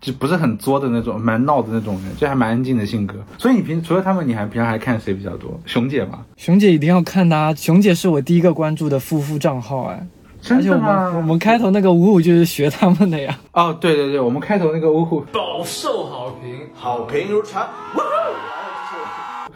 [0.00, 3.14] 就不是很作的那种，蛮闹的那种人，就还蛮安静的性格。
[3.38, 5.58] 所以你平除了他们，你还平常还看谁比较多？
[5.66, 6.20] 熊姐嘛？
[6.36, 10.06] 熊姐一定要看她，熊姐是我第一个关注的夫妇账号哎，
[10.44, 11.10] 真的吗？
[11.10, 13.38] 们我们开头那个五五就是学他们的呀。
[13.52, 16.60] 哦，对对对，我们开头那个呜呼，饱受好评。
[16.74, 17.66] 好评如潮。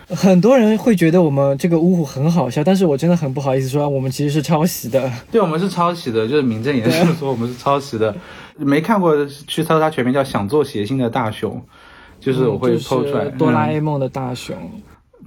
[0.09, 5.13] 很多人会觉得我们这个呜呼很好笑，但是我真的很不好意思说，我们其实是抄袭的。
[5.31, 8.15] 对我们是抄袭的，就是名正言顺 说我们是抄袭的。
[8.57, 11.63] 没看过去搜他全名叫“想做谐星的大熊”，
[12.19, 13.27] 就是我会嗯就是剖出来。
[13.27, 14.57] 哆啦嗯 A 梦的大雄。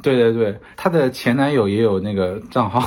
[0.01, 2.83] 对对对，她的前男友也有那个账号。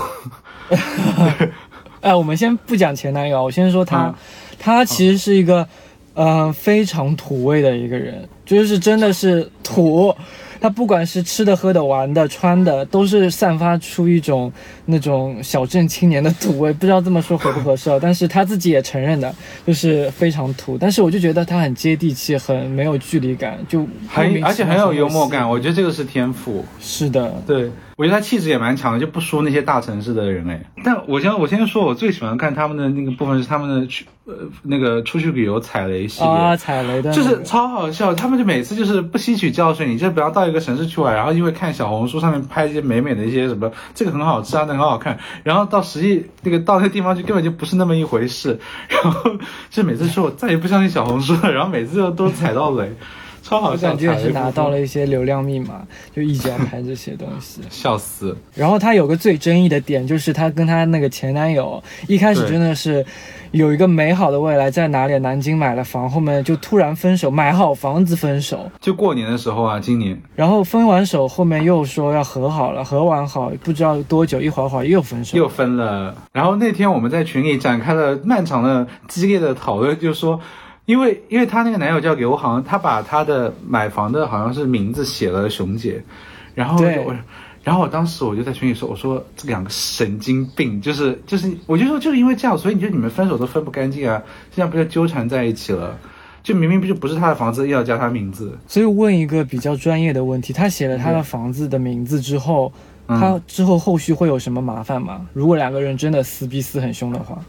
[2.04, 4.14] 哎，我们先不讲前男友，我先说他，嗯
[4.58, 5.66] 他其实是一个，
[6.12, 10.14] 呃，非常土味的一个人，就是真的是土。
[10.60, 14.50] 他不管是吃的、喝的、玩的、穿的，都是散发出一种
[14.86, 16.72] 那种小镇青年的土味。
[16.72, 17.98] 不知道这么说合不合适啊？
[18.00, 19.34] 但是他自己也承认的，
[19.66, 20.78] 就是非常土。
[20.78, 26.64] 但是我就觉得他很接地气，很没有距离感，就很而且很有幽默感，我觉得这个是天赋。
[26.80, 30.60] 是的，对，我觉得他气质也蛮强的，就不输那些大城市的人哎。
[30.82, 36.30] 但我先我先说，我最喜欢看他们的那个部分是他们的去呃那个出去旅游踩雷系列。
[36.30, 48.58] 啊，踩雷的、那个，就是超好笑，他们就每次就是不吸取教训，你就不要到一个城市去玩，然后因为看小红书上面拍一些美美的一些什么，这个很好吃啊，那个很好看，然后到实际那个到那个地方去根本就不是那么一回事，
[48.90, 49.30] 然后
[49.70, 52.92] 就每次说我再也不相信小红书了，然后每次都都踩到雷，
[53.44, 55.82] 超好笑，我感觉也是拿到了一些流量密码，
[56.16, 57.60] 就一直要拍这些东西。
[57.68, 63.04] 笑死，然后她有个最争议的点，就是她跟她那个前男友一开始真的是
[63.50, 65.18] 有一个美好的未来，在哪里？
[65.18, 75.36] 南京买了房，后面就突然分手，买好房子分手，就过年的时候啊，今年然后分完手后面又说要和好了，和完好不知道多久，一会儿会儿又分手。
[75.36, 76.16] 又分了。
[76.32, 80.40] 然后那天我们在群里展开了漫长的、激烈的讨论，就是说，
[80.86, 86.02] 因为因为她那个男友叫刘航，他把他的买房的好像是名字写了熊姐，
[86.54, 87.14] 然后我。
[87.64, 94.22] 然后我当时我就在群里说，我说这两个神经病，就是就是，我就说就是因为这样，所以你就你们分手都分不干净啊，
[94.54, 95.98] 这样不就纠缠在一起了？
[96.42, 102.70] 就明明不就不是他的房子，又要加他名字，所以问一个比较专业的问题，他写了他的房子的名字之后，
[103.06, 105.26] 嗯他之后后续会有什么麻烦吗？
[105.32, 107.44] 如果两个人真的撕逼撕很凶的话，当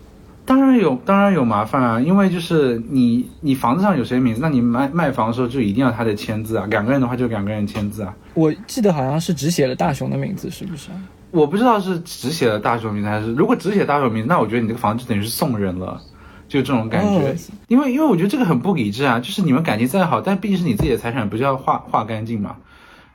[0.75, 8.13] 然有，当然有麻烦啊，因为就是你你房子上有谁名字，那你卖卖房的时候就一定要他的签字啊，两个人的话就两个人签字啊。
[8.33, 10.89] 我记得好像是只写了大雄的名字，是不是？
[11.31, 15.99] 我不知道是只写了大雄名字还是，如果只写大雄名字，那我觉得你这个房子就等于是送人了，
[16.47, 17.29] 就这种感觉。
[17.29, 17.35] 哦
[17.67, 22.55] 因为因为我觉得这个很不理智啊，就是你们感情再好，但毕竟是你自己的财产，不是要划划干净嘛，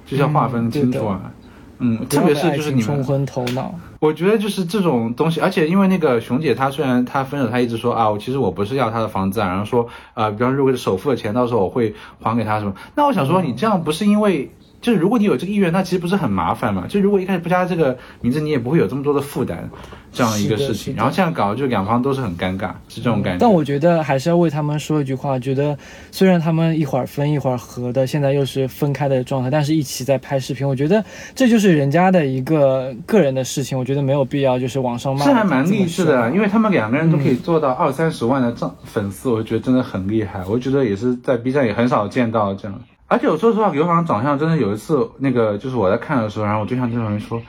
[0.05, 1.33] 就是要划分清楚啊。
[1.79, 12.75] 嗯，特别是就是你们，冲昏头脑，我觉得就是这种东西，而且因为那个熊姐她虽然她分手，她一直说啊，我其实我不是要她的房子啊，然后说啊、比方说如果首付的钱，到时候我会还给她什么。
[12.97, 14.51] 那我想说，你这样不是因为。
[14.81, 16.87] 就是如果你有这个意愿，那其实不是很麻烦嘛？
[16.89, 19.71] 就如果一开始不加这个名字，你也不会有这么多的负担，
[20.13, 20.95] 这样一个事情。
[20.97, 23.39] 然后这样搞，就两方都是很尴尬，是这种感觉。
[23.39, 25.79] 但我觉得还是要为他们说一句话，觉得
[26.11, 35.25] 虽然他们一会儿分一会儿合的，现在又是分开的状态，但是一起在拍视频，我觉得这就是人家的一个个人的事情，我觉得没有必要就是网上骂。
[35.25, 40.43] 是还蛮励志的，啊因为为他们两个人都可以做到二三十万的账粉丝，我觉得真的很厉害。
[40.49, 42.81] 我觉得也是在 B 站也很少见到这样。
[43.11, 47.43] 而且我说实话，刘航长相真的有一次，那个就是我在看的时候，然后我对象这种人说，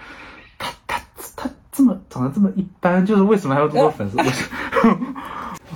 [0.58, 1.00] 他他
[1.36, 4.17] 他这么长得这么一般，就是为什么还有这么多粉丝？
[4.17, 4.50] 我是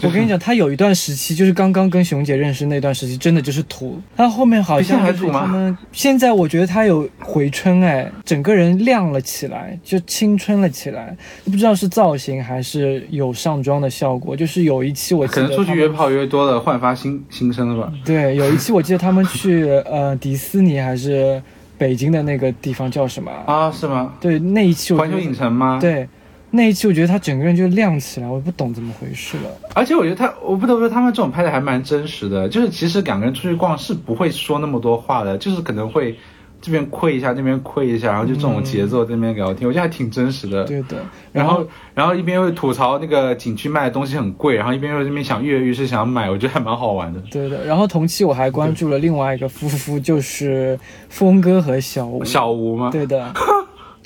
[0.01, 3.99] 我跟你讲，他有一段时期，就是刚刚跟熊姐认识那段时期，真的就是土。
[4.15, 11.15] 他后面好像还土吗他们现在，我觉得他有回春，哎，整个人亮了起来，就青春了起来。
[11.45, 14.35] 不知道是造型还是有上妆的效果。
[14.35, 17.93] 就是有一期我记可得可能出去约炮约多了，焕发新新生了吧？
[18.03, 21.41] 对，有一期我记得他们去呃迪士尼还是
[21.77, 23.31] 北京的那个地方叫什么？
[23.45, 24.13] 啊，是吗？
[24.19, 25.79] 对，那一期环球影城吗？。
[25.79, 26.07] 对，
[26.55, 29.49] 那一期我觉得他整个人就亮起来，我不懂怎么回事了。
[29.73, 32.47] 而且我觉得他，我不得不说，他们这种拍的还蛮真实的。
[32.49, 36.17] 就是其实两个人出去逛是不会说那么多话的，就是可能会
[36.61, 40.63] 这边窥一下，那边窥一下，然后就这种节奏在那边聊天，我觉得还挺真实的。
[40.63, 40.97] 对的，
[41.31, 41.63] 然后，
[41.93, 47.19] 然后一边又吐槽那个景区卖的东西很贵，然后一边又在那边想跃跃欲试，想买，我觉得还蛮好玩的。
[47.29, 52.23] 对的，然后同期我还关注了另外一个夫妇，就是峰哥和小吴。
[52.23, 52.89] 小吴吗？
[52.91, 53.31] 对的，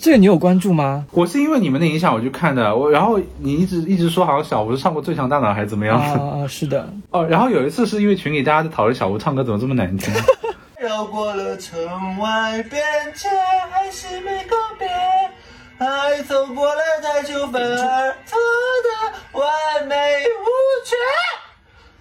[0.02, 1.06] 这个你有关注吗？
[1.12, 10.14] 我是因为你们的影响我去看的，我然后你一直一直说好像小吴是上过《最强大脑》还是怎么样子、啊，是的，哦，然后有一次是因为群里大家在讨论小吴唱歌怎么这么难听，
[10.80, 11.78] 绕过了城
[12.18, 12.82] 外边
[13.14, 13.28] 界，
[13.70, 14.88] 还是没告别，
[15.78, 18.38] 爱走过了太久反而错
[18.86, 20.48] 的完美无
[20.86, 20.96] 缺，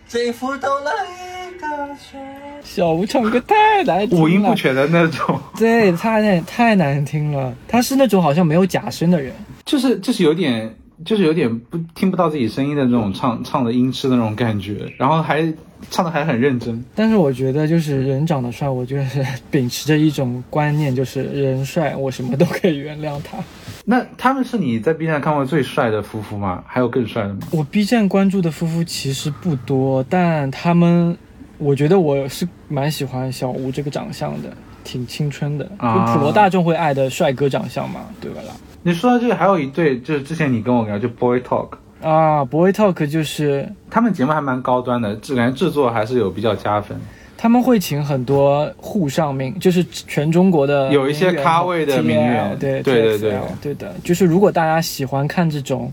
[0.07, 2.48] 幸福兜了一个圈。
[2.63, 7.55] 小吴唱歌太难听了，五音不全的那种，对，太太难听了。
[7.67, 9.33] 他是那种好像没有假声的人。
[9.65, 15.53] 就是就是有点就是有点不听不到自己声音的那种唱唱的音痴的那种感觉，然后还
[15.91, 16.85] 唱的还很认真。
[16.95, 23.39] 但是我觉得，就是人长得帅，我就是秉持着一种观念，就是人帅，我什么都可以原谅他。
[23.85, 26.63] 那他们是你在 B 站看过最帅的夫妇吗？
[26.67, 27.41] 还有更帅的吗？
[27.53, 31.17] 我 B 站关注的夫妇其实不多，但他们，
[31.59, 34.49] 我觉得我是蛮喜欢小吴这个长相的，
[34.85, 38.55] 挺青春的，啊就普罗大众会爱的帅哥长相嘛，对吧啦？
[38.83, 46.97] 你说到这个，还有一对，就是之前你跟我聊，就 Boy Talk，啊，Boy Talk 就是他们节目还蛮高端的，质感制作还是有比较加分。
[47.37, 55.93] 他们会请很多沪上名，就是全中国的有一些咖位的名媛对对对对对的，就是如果大家喜欢看这种。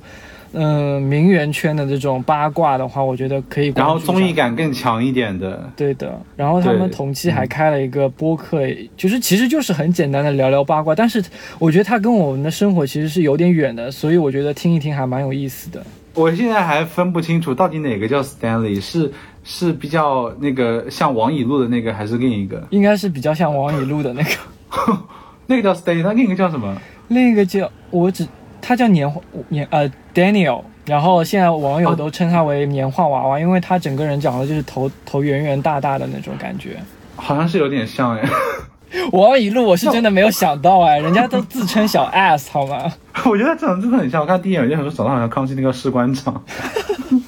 [0.58, 3.86] 嗯，名媛圈的这种八卦的话，我觉得可以然。
[3.86, 8.62] 后综艺感更强一点的，对的，然后他们同期还开了一个播客，
[8.96, 11.24] 就是其实就是很简单的聊聊八卦，但是
[11.60, 15.86] 我觉得它跟我们的生活其实是有点远的，所以我觉得听一听还蛮有意思的。
[16.14, 19.12] 我现在还分不清楚到底哪个叫 Stanley，是
[19.44, 22.66] 是比较那个像王以路的那个，还是另一个？
[22.70, 24.98] 应该是比较像王以路的那个，
[25.48, 26.74] 那个叫 Stanley，那另一个叫什么？
[27.10, 28.26] 另一个叫我只
[28.68, 29.14] 他叫年
[29.50, 36.78] 年呃 Daniel，然后现在网友都称他为年画娃娃，因为他整个人长得就是头头圆圆大大的那种感觉。
[37.16, 38.28] 好像是有点像哎，
[39.14, 42.92] 王以路我是真的没有想到哎， 人家都自称小 S 好吗？
[43.26, 44.20] 我觉得他长得真的很像。
[44.20, 46.44] 我看第一眼我就想说，长得好像康熙那个士官长。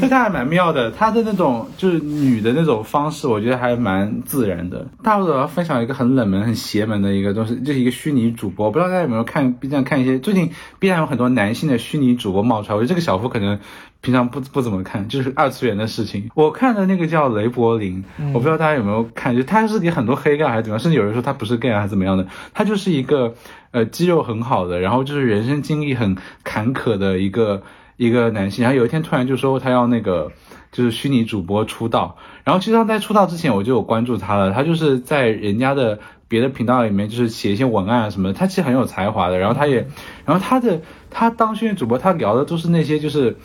[0.00, 4.86] 但他还蛮妙的，他的那种就是女的那种方式，我觉得还蛮自然的。
[5.02, 8.66] 大陆的我要分享一个很冷门、很邪门的一个东西，就是一个虚拟主播。
[8.66, 13.58] 我不知道大家有没有看 B 站看一些，最近 B 站有很多男性的虚拟主播冒出来，我觉得这个小夫可能
[14.00, 16.30] 平常不不怎么看，就是二次元的事情。
[16.34, 23.34] 我看的那个叫雷柏林，我不知道大家有没有看，就他是给很多黑料还是怎么样，甚至有人说他不是 gay 啊还是怎么样的，他就是一个
[23.70, 27.62] 呃肌肉很好的，然后就是人生经历很坎坷的一个。
[28.00, 30.32] 一个男性，然后有一天突然就说他要那个
[30.72, 39.86] 就是虚拟主播出道，然后其实他在出道之前我就有关注他了，他就是在人家的别的频道里面就是写一些文案啊什么的，他其实很有才华的，然后他也，
[40.24, 43.36] 然后他的他当虚拟主播，他聊的都是那些就是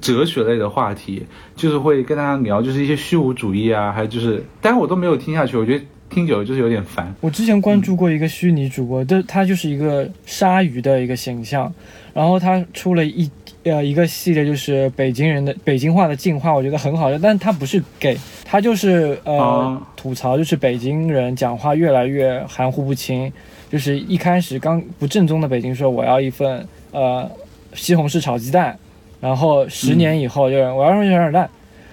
[0.00, 1.26] 哲学类的话题，
[1.56, 7.12] 就是会跟大家聊就是一些虚无主义啊，还有就是，但是我都没有听下去，我觉得听久了就是有点烦。
[7.20, 11.72] 我之前关注过一个虚拟主播，但他就是一个鲨鱼的一个形象，
[12.14, 13.28] 然后他出了一
[13.64, 19.82] 呃一个系列，就是北京人的北京话的进化，我觉得很好的，但他不是 gay，他就是呃、哦。
[19.96, 23.30] 吐槽，就是北京人讲话越来越含糊不清，
[23.70, 27.30] 就是一开始刚不正宗的北京说我要一份呃
[27.74, 28.78] 西红柿炒鸡蛋，
[29.20, 31.50] 然后十年以后就是我要让小蛋，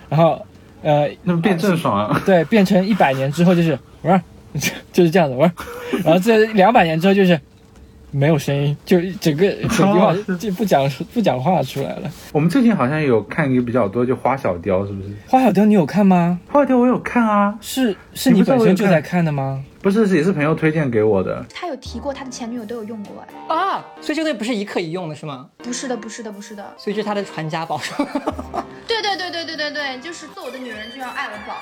[0.08, 0.42] 然后
[0.84, 4.18] 呃那么变郑爽啊，对，变成一百年之后就是喂，
[4.94, 5.52] 就是这样子喂，
[6.06, 7.38] 然后这两百年之后就是
[8.18, 12.12] 没有声音，就整个 整句话就不讲不讲话出来了。
[12.32, 15.10] 我们最近好像有看一个比较多，就花小雕是不是？
[15.28, 16.40] 花小雕你有看吗？
[16.50, 19.64] 花小雕我有看啊，是是你本身就在看的吗？
[19.80, 21.46] 不是也是朋友推荐给我的。
[21.54, 25.48] 他有提过他的前女友都有用过哎，啊，所以这个东西不是一刻一用的是吗？
[25.60, 28.66] 不是的，不是的，不是的，所以这是他的传家宝 是吗？
[28.88, 31.56] 对对对对对对对，就是做我的女人就要爱我饱。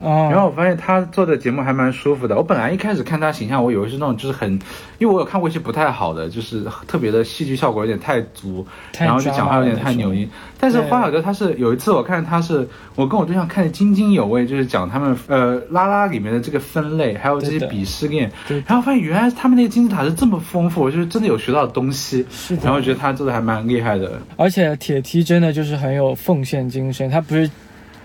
[0.00, 2.34] 哦，然后我发现他做的节目还蛮舒服的。
[2.34, 4.50] 我本来一开始看他形象，我以为是那种就是很，
[4.98, 10.30] 因为我有看过一些不太好的，就是特别的戏剧效果有点太足，太然后就讲话有点太扭那音。
[10.58, 18.32] 但是花小哥他是有一次我看他是，我跟我对象看的津津有味，就是讲他们呃拉拉里面的这个分类，还有这些鄙视链，
[18.66, 22.24] 然后发现原来他们那个金字塔是这么丰富，就是真的有学到东西。
[22.30, 24.18] 是的然后觉得他做的还蛮厉害的。
[24.36, 27.50] 而且铁梯真的就是很有奉献精神，他不是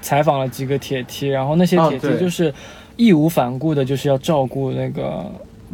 [0.05, 2.53] 采访了几个铁梯，然后那些铁梯就是
[2.95, 5.25] 义无反顾的，就是要照顾那个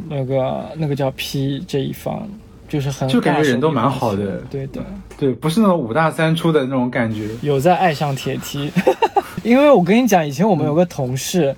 [0.08, 2.26] 那个那个叫 P 这一方，
[2.70, 4.82] 就是很就感觉人都蛮好的对的，
[5.18, 7.28] 对，不是那种五大三粗的那种感觉。
[7.42, 8.72] 有在爱上铁梯，
[9.44, 11.54] 因为我跟你讲，以前我们有个同事。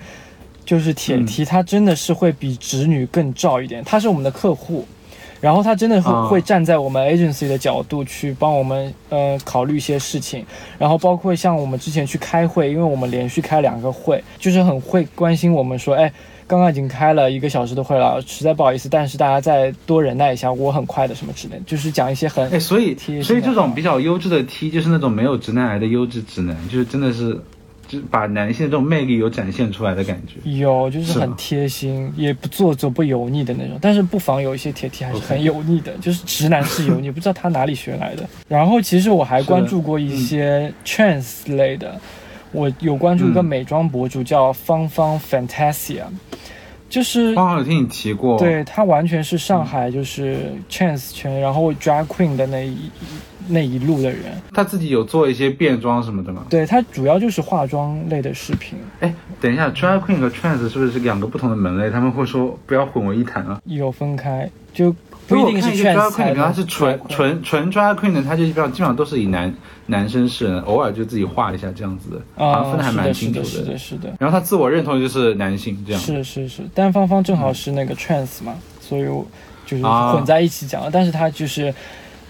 [0.66, 3.84] 就是铁梯，他真的是会比直女更照一点。
[3.84, 4.88] 他是我们的客户，
[5.44, 6.24] 然后他真的会、啊。
[6.24, 10.46] 会站在我们 agency 的角度去帮我们呃考虑一些事情，
[10.80, 16.12] 然后包括像我们之前去开会，因为我们连续开两个会，就是很会关心我们说，哎，
[16.48, 27.38] 刚刚已经开了一个小时的会了，实在不好意思，但是大家再多忍耐一下，我很快的什么之类，就是讲一些很哎，所以 T 所以这种比较优质的 T 就是那种没有直男癌的优质直男，就是真的是，
[27.94, 30.50] 就是把男性的这种魅力有展现出来的感觉。
[30.50, 33.78] 有，就是很贴心，也不做作、不油腻的那种。
[33.80, 38.28] 但是不妨有一些铁 T 还是很油腻的就是直男是油腻，不知道他哪里学来的。
[38.50, 42.00] 然后其实我还关注过一些 trans 类的，
[42.52, 46.04] 我有关注一个嗯美妆博主叫芳芳 Fantasia，
[46.90, 52.76] 就是刚好有听你提过，对他完全是上海就是 trance 圈，然后 drag queen 的那一
[53.48, 54.20] 那一路的人。
[54.54, 56.46] 他自己有做一些变装什么的吗？
[56.50, 61.90] 对他主要就是化妆类的视频，哎，等一下，drag queen 和 trans 是不是两个不同的门类？
[61.90, 63.60] 他们会说不要混为一谈啊。
[63.66, 64.96] 有分开，就
[65.28, 69.54] 不一定看一些 drag queen 才能里面它是纯纯纯 drag queen 的，他就基本上基本上都是以男
[69.88, 76.02] 男生是人，偶尔就自己画一下这样子的，好像分的还蛮清楚啊是的，是的，是的，然后他自我认同就是男性这样。
[76.02, 79.26] 是是是，但芳芳正好是那个 trans 嘛，所以我
[79.66, 80.90] 就是啊混在一起讲了。
[80.92, 81.74] 但是他就是，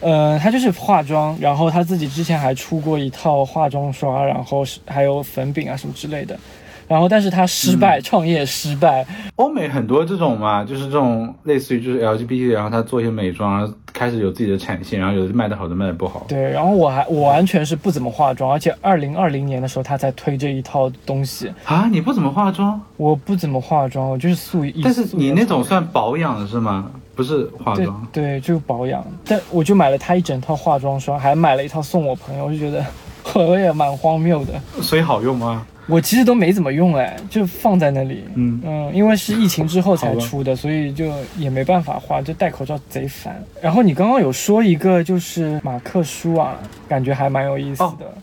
[0.03, 6.37] 呃，她就是化妆，然后她自己之前还出过一套化妆刷，然后是还有粉饼啊什么之类的。
[6.85, 9.05] 然后，但是他失败，创业失败，
[9.37, 16.25] 欧美很多这种嘛，就是这种类似于就是 LGBT，然后他做一些美妆，然后开始有自己的产线，然后有的卖的好，有的卖的不好。
[16.27, 16.51] 对。
[16.51, 21.51] 然后我还我完全是不怎么化妆，而且二零二零年的时候他才推这一套东西。
[21.63, 26.91] 啊，你不怎么化妆，我不怎么化妆，我就是素颜但是你那种算保养是吗？
[27.15, 28.07] 不是化妆。
[28.11, 29.05] 对，就保养。
[29.25, 32.85] 但我就买了他一整套化妆霜，还买了一套送我朋友，我就觉得
[33.35, 34.53] 我也蛮荒谬的。
[34.81, 35.65] 所以好用吗？
[35.85, 38.23] 我其实都没怎么用哎，就放在那里。
[38.35, 43.43] 嗯嗯，因为是疫情之后才出的，所以就也没办法画，就戴口罩贼烦。
[43.61, 46.55] 然后你刚刚有说一个就是马克书啊，
[46.87, 48.13] 感觉还蛮有意思的。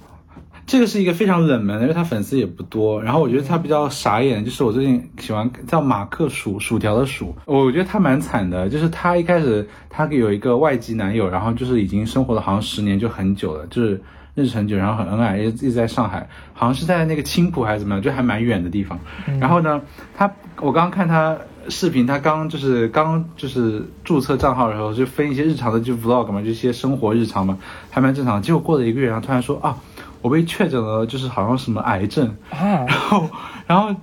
[0.70, 3.02] 这个是一个非常冷门的，因为他粉丝也不多。
[3.02, 14.00] 然后我觉得他比较傻眼，就是我最近喜欢叫马克薯薯条的薯，我觉得他蛮惨的，就是他一开始他有一个外籍男友，然后就是已经生活了好像十年就很久了，就是
[14.36, 18.96] 认识很久，然后很恩爱，一直一直在上海，好像是在那个青浦还是怎么样，就还蛮远的地方。
[19.40, 19.82] 然后呢，
[20.16, 21.36] 他我刚刚看他
[21.68, 27.58] 视频，他刚就是刚就是注册账号的时候，就分一些日常的就 vlog 嘛，就一些生活日常嘛，
[27.90, 28.40] 还蛮正常的。
[28.42, 29.76] 结果过了一个月，然后突然说啊，
[30.22, 32.28] 我被确诊了，就是好像什么癌症。
[32.50, 33.28] 啊，然后，
[33.66, 33.94] 然后，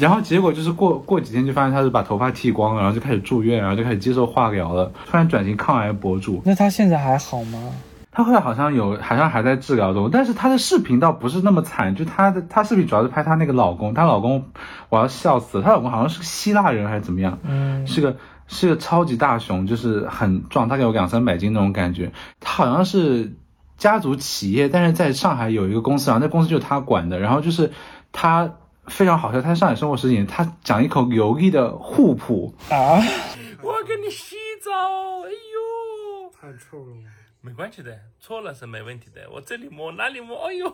[0.00, 6.42] 然后结果就是过过几天就发现他是把头发剃光了，然后就开始住院，然后就开始接受化疗了，突然转型抗癌博主。
[6.44, 7.58] 那他现在还好吗？
[8.10, 14.46] 他后来好像有，好像还在治疗中，但是他的视频倒不是那么惨，就他的他视频主要是拍他那个老公，她老公
[14.88, 18.16] 我要笑死了，她老公好像是个希腊人还是怎么样，嗯，是个
[18.48, 22.10] 是个超级大熊，就是很壮，大概有两三百斤那种感觉。
[22.40, 23.36] 他好像是
[23.78, 27.20] 家族企业，但是在上海有一个公司，然后那公司就是他管的。
[27.20, 27.70] 然后就是
[28.10, 28.52] 他
[28.86, 32.98] 非常好笑，他在上海生活十几年，他讲一口流利的沪普，啊，
[33.62, 34.70] 我给你洗澡，
[35.22, 36.96] 哎呦，太臭了。
[37.40, 39.20] 没关系的，错了是没问题的。
[39.32, 40.68] 我这里摸那里摸，哎呦，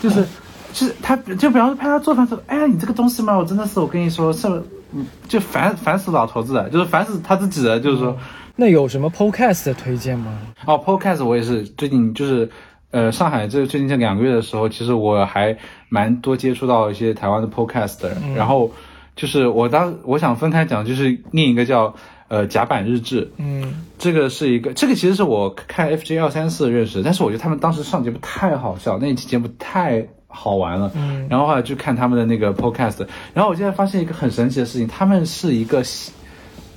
[0.00, 0.24] 就是
[0.72, 4.46] 就是他就比方说拍他做饭说，哎呀你这个东西嘛，我真的是我跟你说是，
[4.92, 8.16] 嗯就烦烦死老头子了，就是烦死他自己了，就是说。
[8.62, 10.38] 那有什么 podcast 的推荐吗？
[10.66, 12.48] 哦，Podcast 我也是最近就是，
[12.92, 15.56] 呃，上海这最近这两个月的时候，其实我还
[15.88, 18.70] 蛮多接触到一些台湾的 Podcast 的人，然后
[19.16, 21.92] 就是我当我想分开讲，就是另一个叫
[22.28, 31.26] 呃甲板日志，嗯，这个是一个，这个其实是我看 FJ 二三四认识的，但是我觉得他们当时上节目太好笑，那一期节目太好玩了，嗯。
[31.28, 33.04] 然后后来就看他们的那个 Podcast，
[33.34, 35.82] 然后我现在发现一个很神奇的事情，他们是一个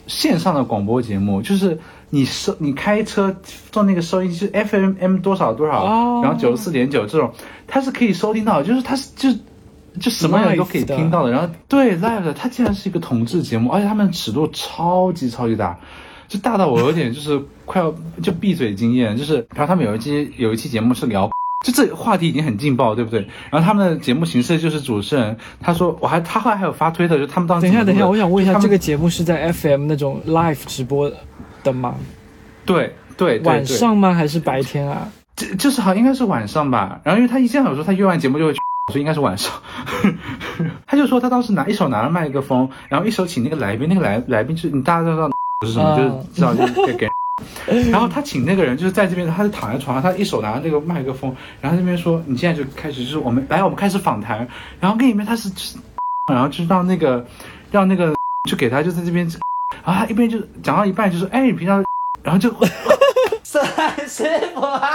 [0.07, 1.79] 线线上的广播节目，就是
[2.09, 3.35] 你收你开车
[3.71, 7.31] 做那个收音机，就是 FM M 多少多少，哦然后九十四点九这种，
[7.67, 9.39] 它是可以收听到，就是它是就是
[9.99, 11.31] 就什么人都可以听到的。
[11.31, 15.79] 然后对 live 的，它竟然是一个同志节目，而且他们尺度超级超级大，
[16.27, 19.17] 就大到我有点就是快要就闭嘴经验。
[19.17, 21.29] 就是然后他们有一期有一期节目是聊。
[21.63, 23.21] 就这话题已经很劲爆，对不对？
[23.49, 31.11] 然后他们的节目形式就是主持人，他说我还他后来还有发推特，就他们当时等一下，等一下，我想问一下，这个节目是在 FM 那种 live 直播
[31.63, 31.95] 的吗？
[32.65, 34.13] 对对晚上吗？
[34.13, 35.07] 还是白天啊？
[35.35, 36.99] 这就是好像应该是晚上吧。
[37.03, 38.59] 然后因为他一这样有说他约完节目就会去，
[38.91, 39.51] 所以应该是晚上。
[40.85, 45.29] 他就说他当时拿一手拿着麦克风，然后一手请那个来宾，那个来来宾就是你大家都知道
[45.65, 47.09] 是什么，啊就是知道就是给给。
[47.91, 54.47] 然后他请那个人就是在这边，他就躺在床上，他一手拿着那个麦克风，然后这边说你现在就开始就是我们来我们开始访谈，
[54.79, 55.49] 然后跟里面他是，
[56.31, 57.25] 然后就让那个
[57.71, 58.15] 让那个
[58.49, 59.27] 就给他就在这边，
[59.83, 61.83] 然后他一边就讲到一半就说哎你平常，
[62.23, 62.49] 然后就
[63.43, 63.61] 沈
[64.07, 64.23] 师
[64.53, 64.89] 傅啊，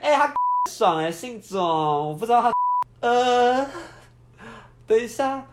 [0.00, 0.34] 哎、他
[0.70, 2.52] 爽哎、姓总，我不知道他，
[3.00, 3.66] 呃，
[4.86, 5.44] 等一下，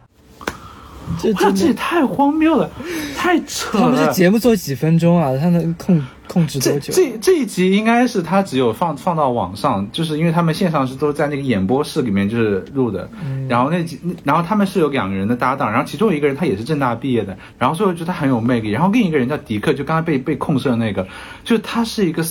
[1.20, 2.70] 这这，这，也太荒谬了，
[3.16, 4.12] 太扯了他们这。
[4.14, 5.32] 节目做几分钟啊？
[5.40, 6.94] 他能控控制这多久？
[6.94, 21.08] 这这一集应该是他只有放放到网上，就是因为他们线上是都在那个演播室里面就是录的，嗯然后那集，然后他们是有两个人的搭档，然后其中有一个人他也是正大毕业的，然后所以我觉得他很有魅力，然后另一个人叫迪克，就刚才被被控诉的那个，
[21.44, 22.24] 就是他是一个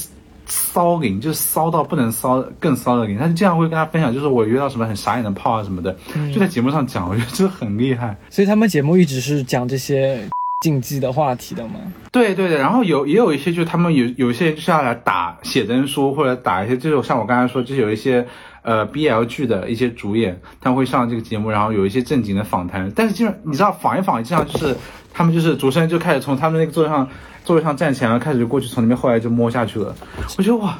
[0.47, 8.16] 骚灵，就是骚到不能骚更骚的灵，他就经常会跟他分享，就是我约到什么很傻眼的炮啊什么的，嗯就在节目上讲，我觉得这很厉害。
[8.30, 10.28] 所以他们节目一直是讲这些
[10.62, 11.74] 禁忌的话题的吗？
[12.12, 18.24] 对对对，然后有也有一些，就是他们有有一些人就是要来打写真书，或者打一些，就是像我刚才说，就是有一些
[18.62, 22.93] 呃 BL 剧的一些主演，他们会上这个节目，然后有一些正经的访谈。
[22.95, 24.76] 但是基本你知道访一访，经常就是
[25.12, 27.08] 他们就是主持人就开始从他们那个座位上
[27.44, 29.94] 座位上站起来，然后开始就过去从那边后来就摸下去了。
[30.38, 30.78] 我觉得哇。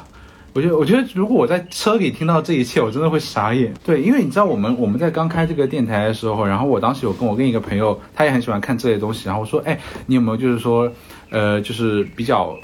[0.55, 3.73] 我觉得，我觉得如果我在车里听到这一切，我真的会傻眼。
[3.83, 10.87] 对，因为你知道，我们我们在刚开这个电台的时候，然后我当时有跟我另一个朋友，他也很喜欢看这类东西，然后我说，哎，你有没有就是说，
[11.31, 12.55] 呃，就是比较，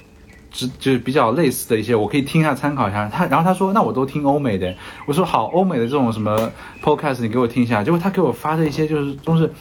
[0.52, 3.10] 只就是比较类似的一些，我可以听一下参考一下。
[3.12, 4.72] 他，然后他说，那我都听欧美的。
[5.08, 6.52] 我说好，欧美的这种什么
[6.84, 7.84] podcast 你给我听一下。
[7.84, 9.52] 结果他给我发的一些就是都是。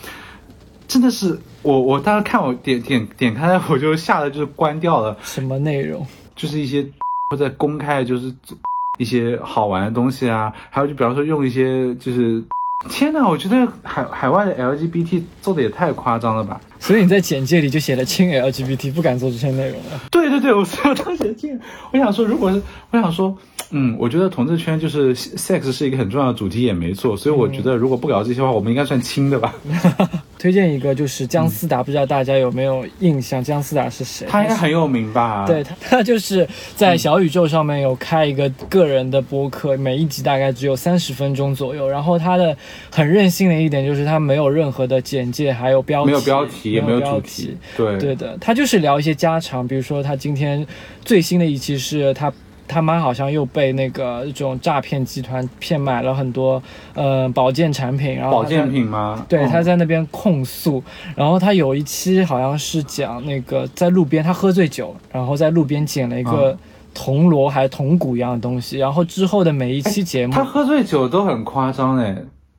[0.88, 5.16] 真的是我，我当时看我点点点开， 我就吓得就是关掉了。
[5.22, 6.04] 什么内容？
[6.34, 6.84] 就是一些
[7.30, 8.34] 或者公开就是
[8.98, 12.42] 一些好玩的东西啊，还有就比方说用一些就是，
[12.88, 16.60] 天呐，我觉得海海外的 LGBT 做的也太夸张了吧？
[16.80, 20.00] 所以你在简介里就写了轻 LGBT，不敢做这些内容了。
[20.10, 21.58] 对对对，我所以我当时听，
[21.92, 23.36] 我想说，如果是我想说，
[23.70, 27.16] 嗯，我觉得同志圈就是 sex 是一个很重要的主题，也没错。
[27.16, 29.54] 所以我觉得如果不聊这些话，我们应该算轻的吧？
[30.38, 33.42] 推荐一个就是姜思达，不知道大家有没有印象？
[33.42, 34.24] 姜思达是谁？
[34.30, 35.44] 他应该很有名吧？
[35.44, 41.88] 对他，他就是在小宇宙上面有开一个个人的播客，每一集大概只有三十分钟左右。
[41.88, 42.56] 然后他的
[42.88, 47.56] 很任性的一点就是他没有任何的简介，还有标题，没有标题，也没有标主题。
[47.76, 50.66] 对对的，他就是聊一些家常，比如说他今天
[51.04, 52.32] 最新的一期是他。
[52.70, 56.62] 他妈好像又被那个这种诈骗集团骗买了很多
[56.92, 59.24] 呃保健产品，然后保健品吗？
[59.26, 60.84] 对，嗯他在那边控诉，
[61.16, 66.58] 然后他有一期好像是讲那个在路边他喝醉酒，然后在路边捡了一个嗯
[66.92, 72.14] 铜锣还是铜鼓一样的东西，然后之后的每一期节目，他喝醉酒都很夸张哎，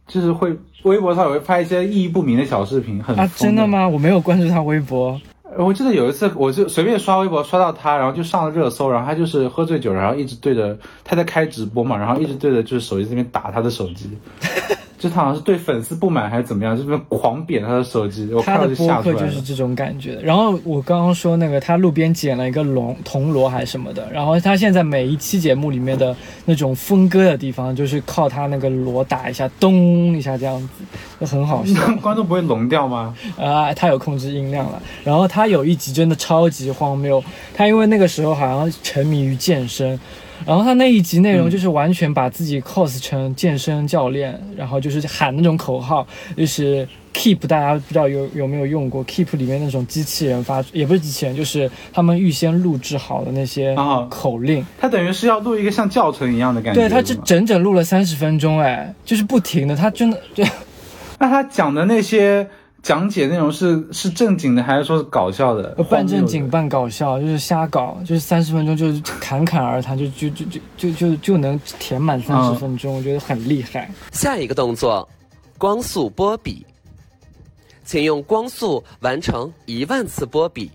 [0.10, 0.53] 就是会
[0.84, 3.66] 微博上也会拍一些意义不明的小视频，很啊，真的？
[3.66, 3.88] 吗？
[3.88, 5.22] 我没有关注他微博。
[5.57, 14.10] 我记得有一次，我就随便刷微博刷到他，然后就上了热搜，然后他就是喝醉酒，然后一直对着他在开直播嘛，然后一直对着就是手机这边打他的手机，
[15.00, 19.20] 就他好像是对粉丝不满还是怎么样，就是狂扁他的手机，我看到他的播就吓出来了。
[19.22, 20.20] 客就是这种感觉。
[20.22, 30.84] 然后我刚刚说那个，他路边捡了一个龙铜锣还是什么的，然后他现在每一期节目里面的那种分割的地方，就是靠他那个锣打一下，咚一下这样子，
[31.22, 31.80] 就很好笑。
[32.04, 33.16] 观众不会聋掉吗？
[33.38, 34.82] 啊，他有控制音量了。
[35.06, 37.24] 然后他有一集真的超级荒谬，
[37.54, 39.97] 他因为那个时候好像沉迷于健身，
[40.46, 54.66] 然后他那一集内容就是完全把自己 cos 成健身教练，然后就是喊那种口号，就是 Keep，大家不知道有有没有用过 Keep 里面那种机器人发，也不是机器人，就是他们预先录制好的那些啊口令。
[54.80, 56.80] 他等于是要录一个像教程一样的感觉。
[56.80, 60.44] 对他这是整整录了三十分钟，哎，就是不停的，他真的就。
[61.22, 62.48] 那他讲的那些
[62.82, 65.70] 讲解内容是是正经的，还是说是搞笑的？
[65.90, 73.90] 半正经半搞笑，就是瞎搞，就是三十分钟就是侃侃而谈，就 就就就就就就能填满三十分钟，我觉得很厉害。
[74.12, 75.08] 下一个动作，
[75.58, 76.66] 光速波比，
[77.84, 80.72] 请用光速完成一万次波比。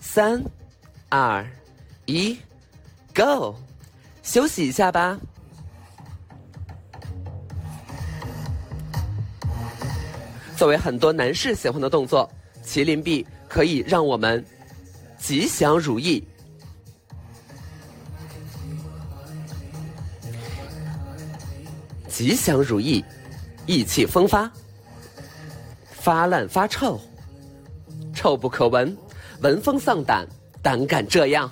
[0.00, 0.42] 三、
[1.08, 1.44] 二、
[2.06, 2.36] 一
[3.14, 3.54] ，Go！
[4.22, 5.18] 休息一下吧。
[10.56, 12.30] 作为很多男士喜欢的动作，
[12.64, 14.44] 麒麟臂可以让我们
[15.18, 16.22] 吉祥如意。
[22.08, 23.04] 吉祥如意，
[23.66, 24.48] 意气风发，
[25.90, 27.00] 发烂发臭，
[28.14, 28.96] 臭不可闻，
[29.40, 30.24] 闻风丧胆，
[30.62, 31.50] 胆敢这样。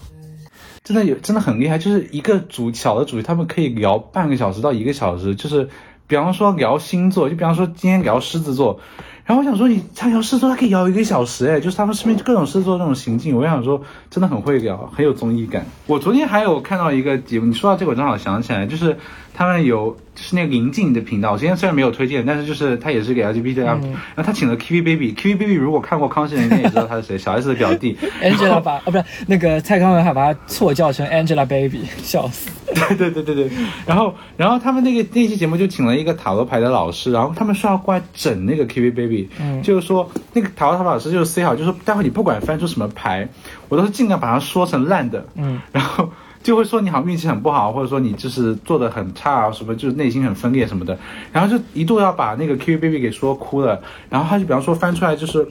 [0.85, 5.69] 真的有真的很厉害，就是一个主小的主题，他们可以聊半个小时到一个小时，就是
[6.07, 8.79] 比方说聊星座，就比方说今天聊狮子座，
[9.25, 13.81] 然后我想说你他聊狮子座，他可以聊一个小时，哎，就是他们身边各种狮子座这种行径，我想说
[14.11, 15.65] 真的很会聊，很有综艺感。
[15.87, 18.99] 我昨天还有看到一个节目，你说到这个我正好想起来，就是
[19.35, 23.80] 他们有就是那个林静的频道，我今天虽然没有推荐，但是就是他也是给 LGBT 啊，
[24.14, 27.97] 然后他请了 Kiwi Baby，Kiwi Baby 如果看过康熙人，应该也知道他是谁，小 S 的表弟。
[28.22, 32.51] Angela 把哦不是那个蔡康永还把他错叫成 Angelababy， 笑死。
[32.74, 33.51] 对对对对对，
[33.87, 39.62] 然后然后他们那个那期节目就请了一个塔罗牌的老师，然后他们说要过来整那个 Kiwi Baby，、嗯。
[39.62, 43.28] 就是说那个塔罗牌老师就是 say 好，就是说待会你不管翻出什么牌，
[43.68, 46.11] 我都是尽量把它说成烂的，嗯， 然后
[46.43, 50.99] 就会说你好像运气很不好，或者说你就是做的很差啊，什么就是内心很分裂什么的，
[51.32, 55.47] 然后就一度要把那个 QQ baby 给说哭了，然后他就比方说翻出来就是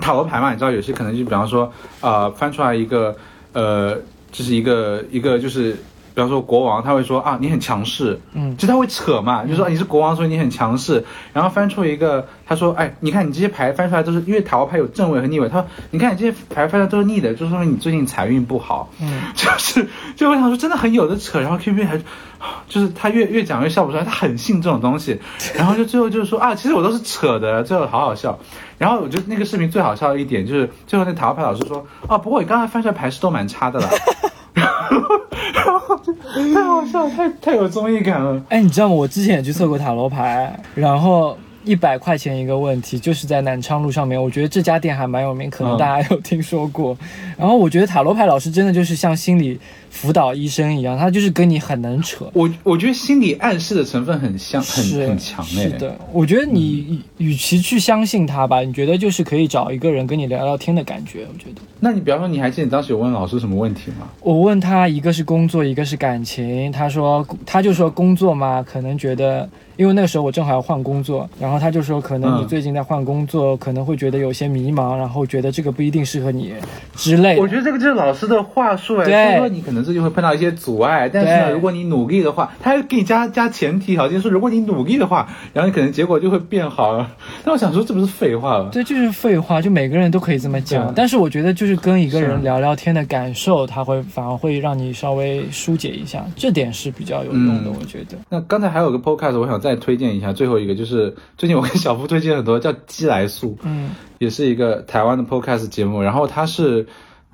[0.00, 3.16] 塔罗牌嘛，你知道有些可能就比方说呃翻出来一个
[3.52, 3.96] 呃
[4.30, 5.76] 就是一个一个就是。
[6.14, 11.04] 比方说国王，他会说啊，你很强势，嗯就他会扯嘛，就说、啊你是国王，所以你很强势。
[11.32, 18.88] 然后翻出一个，他说，哎，你看你这些牌翻出来都是，因为塔罗牌有正位和逆位，他说，你看你这些牌翻出来都是逆的，就说明你最近财运不好。
[19.00, 21.40] 嗯， 就是，就我想说，真的很有的扯。
[21.40, 21.98] 然后 Q B 还，
[22.68, 25.18] 就是他越越讲越笑不出来，他很信这种东西。
[25.58, 28.38] 然后就最后就是说啊，其实我都是扯的，最后好好笑。
[28.78, 33.88] 然后我觉得那个视频最好笑的一点就是，最后那塔罗牌老师说，啊，不过你刚才翻出来牌是都蛮差的啦。
[36.54, 38.40] 太好笑了，太太有综艺感了。
[38.48, 38.94] 哎，你知道吗？
[38.94, 44.22] 我之前也去测过塔罗牌，然后一百块钱一个问题，就是在南昌路上面。
[44.22, 46.96] 我觉得这家店还蛮有名，可能嗯大家有听说过。
[47.38, 49.58] 然后我觉得塔罗牌老师真的就是像心理
[49.90, 52.30] 辅导医生一样，他就是跟你很能扯。
[52.34, 55.64] 我我觉得心理暗示的成分很像，很是很强烈。
[55.64, 61.26] 是的，我觉得你与其去相信他吧，你觉得就是可以找一个人跟你聊聊天的感觉。
[61.32, 64.08] 我觉得，那你比方说，你还记得你当时有问老师什么问题吗？
[64.20, 69.48] 我问他一个是工作，一个是感情，他说他就说工作嘛，可能觉得。
[69.76, 76.54] 因为那个时候我正好要换工作，然后他就说，可能你嗯最近在换工作，可能会觉得有些迷茫，然后觉得这个不一定适合你
[76.94, 77.42] 之类的。
[77.42, 87.10] 我觉得这个就是老师的话术哎，说你可能最近会碰到一些阻碍，但是呢，如果你努力的话，他还给你加加前提条件，说如果你努力的话，然后你可能结果就会变好了。
[87.44, 88.68] 那我想说，这不是废话吗？
[88.72, 90.92] 对，就是废话，就每个人都可以这么讲。
[90.94, 98.16] 但是我觉得，就是跟一个人聊聊天的感受，他会反而会让你稍微疏解一下，这点是比较有用的，嗯我觉得。
[98.28, 106.86] 那刚才还有个 podcast，我想再推荐一下，最后一个就是最近我跟小夫推荐很多叫鸡来素，嗯也是一个台湾的 podcast 节目，然后它是。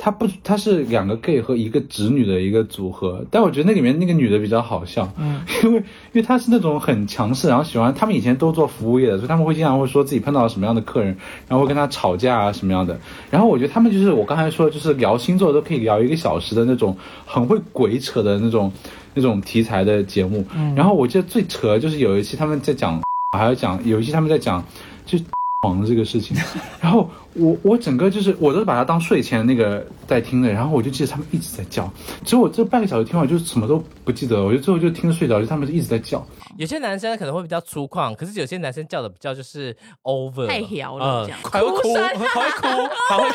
[0.02, 5.84] 它不，他是两个 gay 和一个直女的一个组合，但我觉得那里面那个女的比较好笑，嗯， 因为因
[6.14, 11.14] 为她是那种很强势，然后喜欢他们以前都做服务业的，所以他们会经常会说自己碰到了什么样的客人，
[11.46, 12.98] 然后会跟他吵架啊什么样的。
[13.30, 16.96] 然后我觉得他们就是我刚才说的，就是聊星座都可以聊一个小时的那种
[17.26, 18.72] 很会鬼扯的那种
[19.12, 20.46] 那种题材的节目。
[20.56, 22.98] 嗯然后我记得最扯的就是有一期他们在讲，
[23.36, 24.64] 还有讲有一期他们在讲
[25.04, 25.24] 就 是
[25.62, 26.34] 黄这个事情，
[26.80, 31.90] 然后我我整个就是我都是把它当睡前那个在听的，然后我就记得他们一直在叫，
[32.24, 36.26] 其实我这半个小时听完就什么都不记得，我就最后就听着睡着，就他们一直在叫。
[36.58, 42.66] 有些男生可能会比较粗犷，可是有些男生叫的比较就是 over，太屌了嗯这样还会哭，还会哭，
[43.08, 43.28] 还会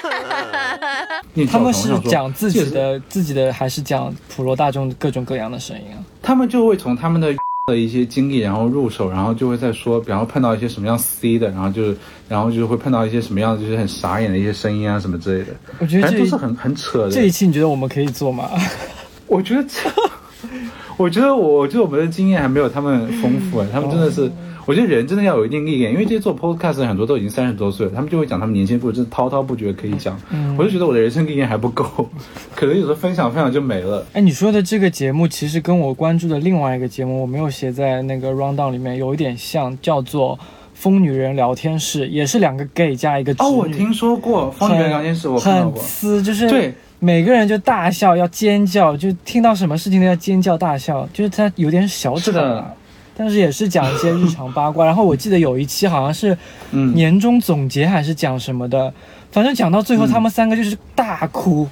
[1.34, 6.04] 念他们是讲自己的自己的，还是讲普罗大众各种各样的声音啊？
[6.22, 7.34] 他们就会从他们的
[7.68, 11.97] 的一些经历，然后入手，然后就会再说，比方碰到一些什么样 C 的，然后就是，
[12.30, 17.11] 然后就是会碰到一些什么样就是很傻眼的一些声音啊什么之类的，我觉得这都是很很扯的。
[17.11, 18.51] 这一期你觉得我们可以做吗？
[19.26, 19.89] 我觉得这，
[20.95, 24.32] 我觉得我，我觉得我们的经验还没有他们丰富啊，他们真的是，
[24.66, 30.20] 我觉得人真的要有一定历练，因为这些做 podcast 的很多都已经三十多岁了，他们就会讲他们年轻故事，真的滔滔不绝可以讲。
[30.32, 32.09] 嗯我就觉得我的人生历练还不够，
[32.55, 34.05] 可能有时候分享分享就没了。
[34.13, 40.36] 哎，你说的这个节目其实跟我关注的另外一个节目，我没有写在那个 rundown 里面，有一点像，叫做
[40.74, 45.82] 《疯女人聊天室》，也是两个 gay 加一个哦，我听说过《疯女人聊天室》，我看到很过。
[45.84, 52.74] 呲，就是对每个人就大笑，要尖叫，就听到什么事情都要尖叫大笑，就是他有点小是丑啊的，
[53.16, 54.86] 但是也是讲一些日常八卦。
[54.86, 56.38] 然后我记得有一期好像是
[56.72, 58.93] 嗯年终总结还是讲什么的，
[59.32, 61.68] 反正讲到最后嗯他们三个就是大哭。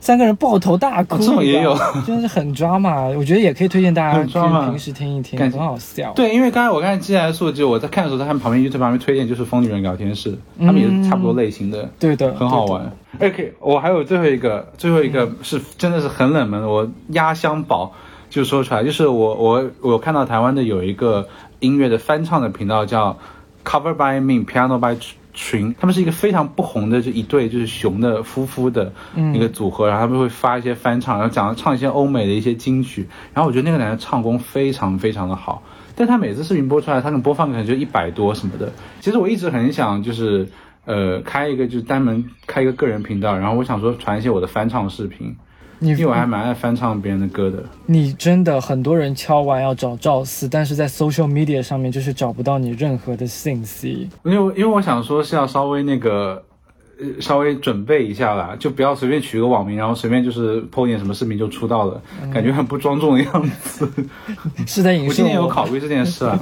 [0.00, 1.76] 三个人抱头大哭，哦这种也有
[2.06, 3.06] 真的是很抓马。
[3.08, 6.12] 我觉得也可以推荐大家去平时听一听，很好笑。
[6.14, 12.88] 对，因为刚才我看 G S 数据，我在看的时候，他们旁边 YouTube 旁边推荐就是疯女人聊天室，他们也是差不多类型的，对的，很好玩。
[13.18, 17.92] OK，我还有最后一个，最后一个是真的是很冷门的，我压箱宝
[18.30, 21.28] 就说出来，就是我我我看到台湾的有一个
[21.60, 23.18] 音乐的翻唱的频道叫
[23.64, 24.98] Cover by Me Piano by
[25.32, 28.92] 群，他们是一个非常不红的，就一对就是熊的夫妇的
[29.34, 35.62] 一个组合，然后他们会发一些翻唱，然后讲唱一些欧美的一些金曲，然后我觉得那个男的唱功非常非常的好，
[35.94, 38.72] 但他每次视频播出来，他可能播放可能就一百多什么的。
[39.00, 40.48] 其实我一直很想就是
[40.86, 45.36] 呃开一个就是单门开一个个人频道，然后我想说传一些我的翻唱视频，
[45.78, 47.62] 你因为我还蛮爱翻唱别人的歌的。
[47.86, 54.08] 你真的很多人敲完要找赵四，但是在 social media 上面就是找不到你任何的信息。
[54.24, 56.42] 因为因为我想说是要稍微那个。
[57.00, 62.00] 呃，稍微准备一下啦，就不要随便取个网名，然后随便就是 PO 点什么视频就出道了，
[62.32, 63.88] 感觉很不庄重的样子。
[64.66, 65.08] 是在影视。
[65.08, 66.38] 我今年有考虑这件事啊，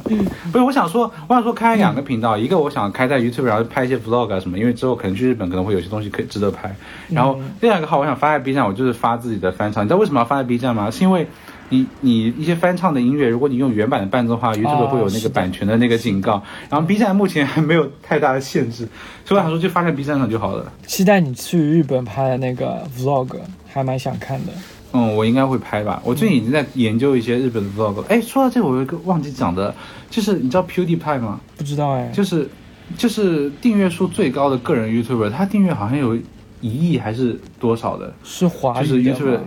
[0.51, 6.75] 不是，我想说，我想说开两个频道，一个我想开在 YouTube，然后拍一些 Vlog 啊什么，因为之后可能去日本可能会有些东西可以值得拍。
[7.09, 9.85] 然后另外一个号我想发在 B 站，我就是发自己的翻唱。
[9.85, 10.91] 你知道为什么要发在 B 站吗？
[10.91, 11.27] 是因为。
[11.69, 16.43] 你你一些翻唱的音乐，如果你用原版的伴奏的话，YouTube 会有那个版权的那个警告。
[16.71, 18.89] 然后 B 站目前还没有太大的限制，
[19.25, 20.73] 所以我想说就发在 B 站上就好了。
[20.87, 23.37] 期待你去日本拍的那个 Vlog，
[23.67, 24.53] 还蛮想看的。
[24.93, 26.01] 嗯，我应该会拍吧。
[26.05, 28.03] 我最近已经在研究一些日本的 Vlog。
[28.09, 29.75] 哎，说到这个，我有一个忘记讲的，
[30.09, 31.41] 就是你知道 PewDiePie 吗？
[31.57, 32.09] 不知道哎。
[32.15, 32.49] 就是
[32.97, 36.17] 就是订阅数最高的个人 YouTuber，他订阅好像有
[36.61, 38.15] 一亿还是多少的？
[38.23, 39.41] 是华语的吗？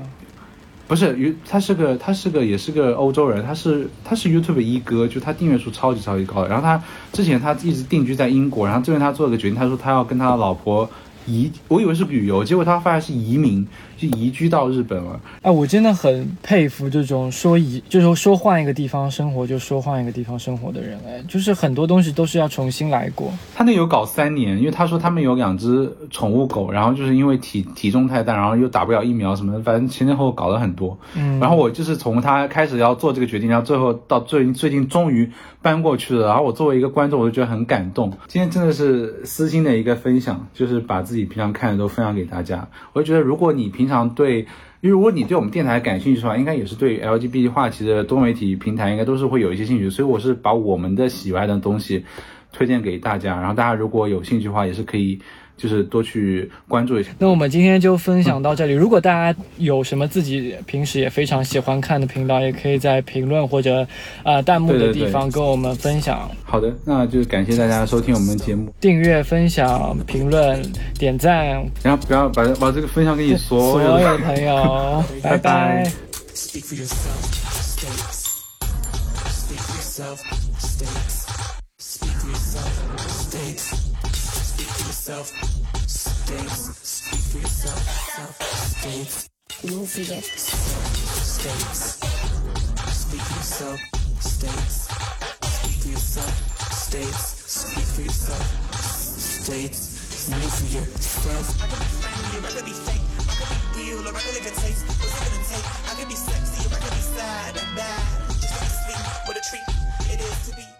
[0.90, 6.44] 不是，他是个，他是个，也是个欧洲人，他是他是 YouTube 一哥，就他订阅数超级超级高。
[6.48, 6.82] 然后他
[7.14, 10.90] 之前他一直定居在英国，然后最近他做了个决定，他说他要跟他老婆
[11.30, 13.67] 移，我以为是旅游，结果他发现是移民。
[13.99, 15.19] 就移居到日本了。
[15.41, 20.97] 哎，我真的很佩服这种说移，就是说换一个地方生活就说换一个地方生活的人。
[21.05, 23.30] 哎，就是很多东西都是要重新来过。
[23.53, 30.97] 他那有搞三年，因为他说他们有两只宠物狗，然后就是因为体体重太大，然后又打不了疫苗什么的，反正前前后后搞了很多。
[31.15, 35.30] 嗯，然后我就是从他开始要做这个决定，然后最后到最最近终于
[35.61, 36.27] 搬过去了。
[36.27, 38.09] 然后我作为一个观众，我就觉得很感动。
[38.30, 42.67] 今天真的是私心的一个分享，就是把自己平常看的都分享给大家。
[42.93, 44.39] 我就觉得如果你平常对，
[44.82, 52.05] 因为如果你对我们电台感兴趣的话，应该也是对 LGBT 话题的多媒体平台应该都是会有一些兴趣，所以我是把我们的喜爱的东西
[52.51, 55.20] 推荐给大家，然后大家如果有兴趣的话，也是可以。
[55.60, 57.10] 就是多去关注一下。
[57.20, 58.74] 那我们今天就分享到这里。
[58.74, 63.86] 如果大家有什么自己平时也非常喜欢看的频道，也可以在评论或者
[64.24, 66.32] 呃弹幕的地方跟我们分享。
[66.43, 70.62] 好的，那就感谢大家收听我们的节目，订阅、分享、评论、
[70.97, 75.03] 点赞，然后不要把把这个分享给你所有的朋友。
[75.22, 75.91] 拜拜。
[85.10, 85.49] yourself.
[86.30, 86.61] States.
[86.86, 87.82] Speak for yourself.
[88.77, 89.30] States.
[89.65, 90.45] Move for states.
[92.93, 93.80] Speak for yourself.
[94.21, 94.93] States.
[95.41, 96.34] Speak for yourself.
[96.71, 97.25] States.
[97.49, 98.45] Speak for yourself.
[98.77, 100.30] States.
[100.30, 101.49] Move for yourself.
[101.57, 103.05] I could be friendly or I could be fake.
[103.25, 104.86] I could be real or I could a taste.
[104.86, 105.65] What's it gonna take?
[105.65, 108.05] I could be sexy or I could be sad and bad.
[108.38, 109.65] Just like sleep, what a treat
[110.13, 110.78] it is to be.